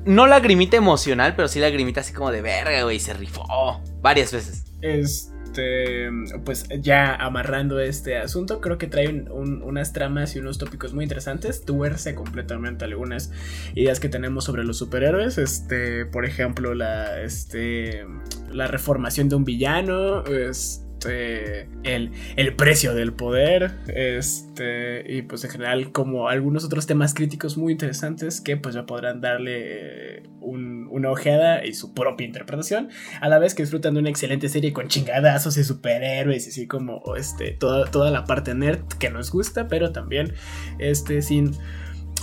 [0.07, 3.45] no lagrimita emocional, pero sí lagrimita así como de verga, güey, se rifó
[4.01, 4.65] varias veces.
[4.83, 6.11] Este,
[6.45, 10.93] pues ya amarrando este asunto, creo que trae un- un- unas tramas y unos tópicos
[10.95, 11.65] muy interesantes.
[11.65, 13.31] Tuerce completamente algunas
[13.75, 15.39] ideas que tenemos sobre los superhéroes.
[15.39, 18.05] Este, por ejemplo, la, este,
[18.53, 20.25] la reformación de un villano.
[20.25, 23.73] Este, el, el precio del poder.
[23.89, 28.87] Este, y pues en general, como algunos otros temas críticos muy interesantes que pues ya
[28.87, 32.89] podrán darle eh, un- una ojeada y su propia interpretación
[33.21, 36.67] a la vez que disfrutan de una excelente serie con chingadazos y superhéroes y así
[36.67, 40.33] como este toda, toda la parte nerd que nos gusta pero también
[40.79, 41.53] este sin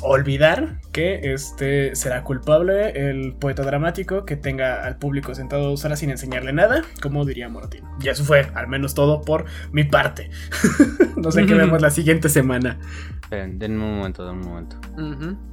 [0.04, 6.00] olvidar que este será culpable el poeta dramático que tenga al público sentado dos horas
[6.00, 10.30] sin enseñarle nada como diría Moratín y eso fue al menos todo por mi parte
[11.18, 12.80] no sé qué vemos la siguiente semana
[13.24, 14.76] Esperen, denme un momento, denme un momento.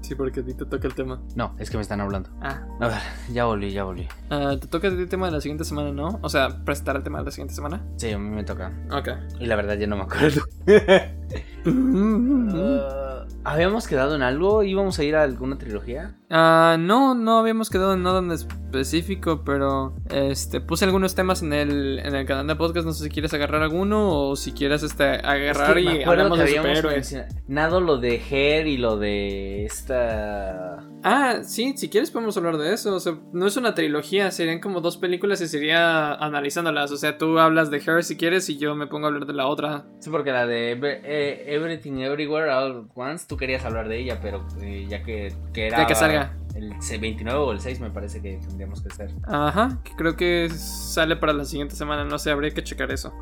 [0.02, 1.22] Sí, porque a ti te toca el tema.
[1.34, 2.28] No, es que me están hablando.
[2.42, 2.98] Ah, A ver,
[3.32, 4.06] ya volví, ya volví.
[4.28, 6.18] ah, te toca el tema de la siguiente semana, ¿no?
[6.20, 7.82] O sea, prestar el tema de la siguiente semana.
[7.96, 8.72] Sí, a mí me toca.
[8.90, 9.08] Ok.
[9.38, 10.42] Y la verdad ya no me acuerdo.
[12.52, 13.09] Ah,
[13.44, 14.62] ¿Habíamos quedado en algo?
[14.62, 16.16] ¿Íbamos a ir a alguna trilogía?
[16.30, 21.52] Ah, no, no habíamos quedado en nada en específico, pero este puse algunos temas en
[21.52, 22.86] el, en el canal de podcast.
[22.86, 26.38] No sé si quieres agarrar alguno o si quieres este agarrar Es que y hablamos
[26.38, 27.12] que de superhéroes.
[27.12, 30.86] mencionado lo de Her y lo de esta...
[31.02, 32.94] Ah, sí, si quieres podemos hablar de eso.
[32.94, 36.92] O sea, no es una trilogía, serían como dos películas y sería analizándolas.
[36.92, 39.32] O sea, tú hablas de Her si quieres y yo me pongo a hablar de
[39.32, 39.86] la otra.
[39.98, 44.18] Sí, porque la de eh, Everything Everywhere All at Once, tú querías hablar de ella,
[44.20, 45.78] pero eh, ya que, que era...
[45.78, 46.36] Ya que salga.
[46.54, 49.10] El C- 29 o el 6 me parece que tendríamos que hacer.
[49.24, 52.04] Ajá, que creo que sale para la siguiente semana.
[52.04, 53.12] No sé, habría que checar eso.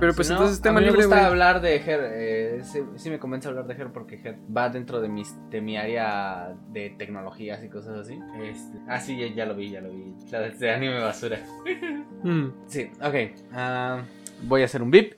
[0.00, 2.00] Pero, pues, entonces, tema a mí libre, me gusta hablar de Her.
[2.14, 5.60] eh, sí, sí me convence hablar de Her porque Her va dentro de, mis, de
[5.60, 8.18] mi área de tecnologías y cosas así.
[8.42, 10.14] Este, ah, sí, ya, ya lo vi, ya lo vi.
[10.30, 11.38] La de anime basura.
[12.22, 12.48] Mm.
[12.66, 13.14] Sí, ok.
[13.54, 14.02] ah,
[14.42, 14.90] voy a hacer un.
[14.90, 15.14] Bip.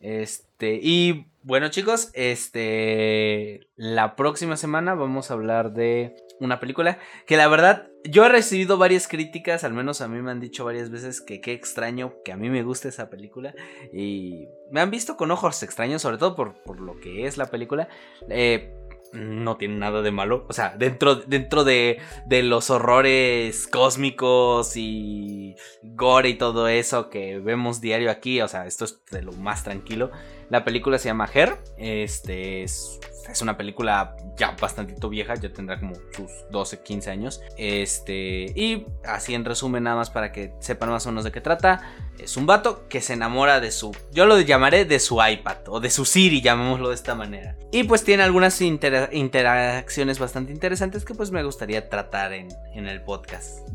[0.00, 3.68] Este, y bueno, chicos, este.
[3.76, 7.88] La próxima semana vamos a hablar de una película que la verdad.
[8.02, 11.40] Yo he recibido varias críticas, al menos a mí me han dicho varias veces que
[11.40, 13.54] qué extraño que a mí me gusta esa película.
[13.92, 17.46] Y me han visto con ojos extraños, sobre todo por, por lo que es la
[17.46, 17.88] película.
[18.28, 18.74] Eh,
[19.12, 20.46] no tiene nada de malo.
[20.48, 27.38] O sea, dentro, dentro de, de los horrores cósmicos y gore y todo eso que
[27.38, 28.40] vemos diario aquí.
[28.40, 30.10] O sea, esto es de lo más tranquilo.
[30.50, 31.58] La película se llama Her.
[31.76, 33.00] Este es,
[33.42, 35.34] una película ya bastantito vieja.
[35.34, 37.40] Ya tendrá como sus 12, 15 años.
[37.56, 38.52] Este.
[38.54, 41.80] Y así en resumen, nada más para que sepan más o menos de qué trata.
[42.18, 43.94] Es un vato que se enamora de su.
[44.12, 45.56] Yo lo llamaré de su iPad.
[45.68, 47.56] O de su Siri, llamémoslo de esta manera.
[47.72, 52.86] Y pues tiene algunas intera- interacciones bastante interesantes que pues me gustaría tratar en, en
[52.86, 53.68] el podcast.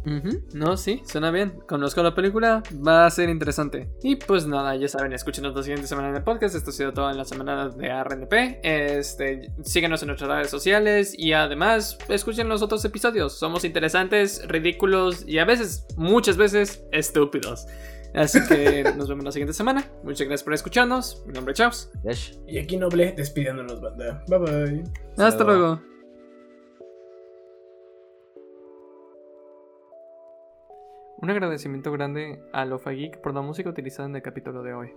[0.53, 1.59] No, sí, suena bien.
[1.67, 3.89] Conozco la película, va a ser interesante.
[4.01, 6.55] Y pues nada, ya saben, escúchenos la siguiente semana en el podcast.
[6.61, 8.59] Esto ha sido todo en la semana de RNP.
[8.61, 13.33] Este, síguenos en nuestras redes sociales y además escuchen los otros episodios.
[13.33, 17.65] Somos interesantes, ridículos y a veces, muchas veces, estúpidos.
[18.13, 19.87] Así que nos vemos la siguiente semana.
[20.03, 21.23] Muchas gracias por escucharnos.
[21.25, 21.91] Mi nombre es Chaos.
[22.03, 22.35] Yash.
[22.47, 24.23] Y aquí Noble despidiéndonos, banda.
[24.27, 24.83] Bye bye.
[25.17, 25.59] Hasta luego.
[25.59, 25.81] luego.
[31.17, 34.91] Un agradecimiento grande a Lofa Geek por la música utilizada en el capítulo de hoy.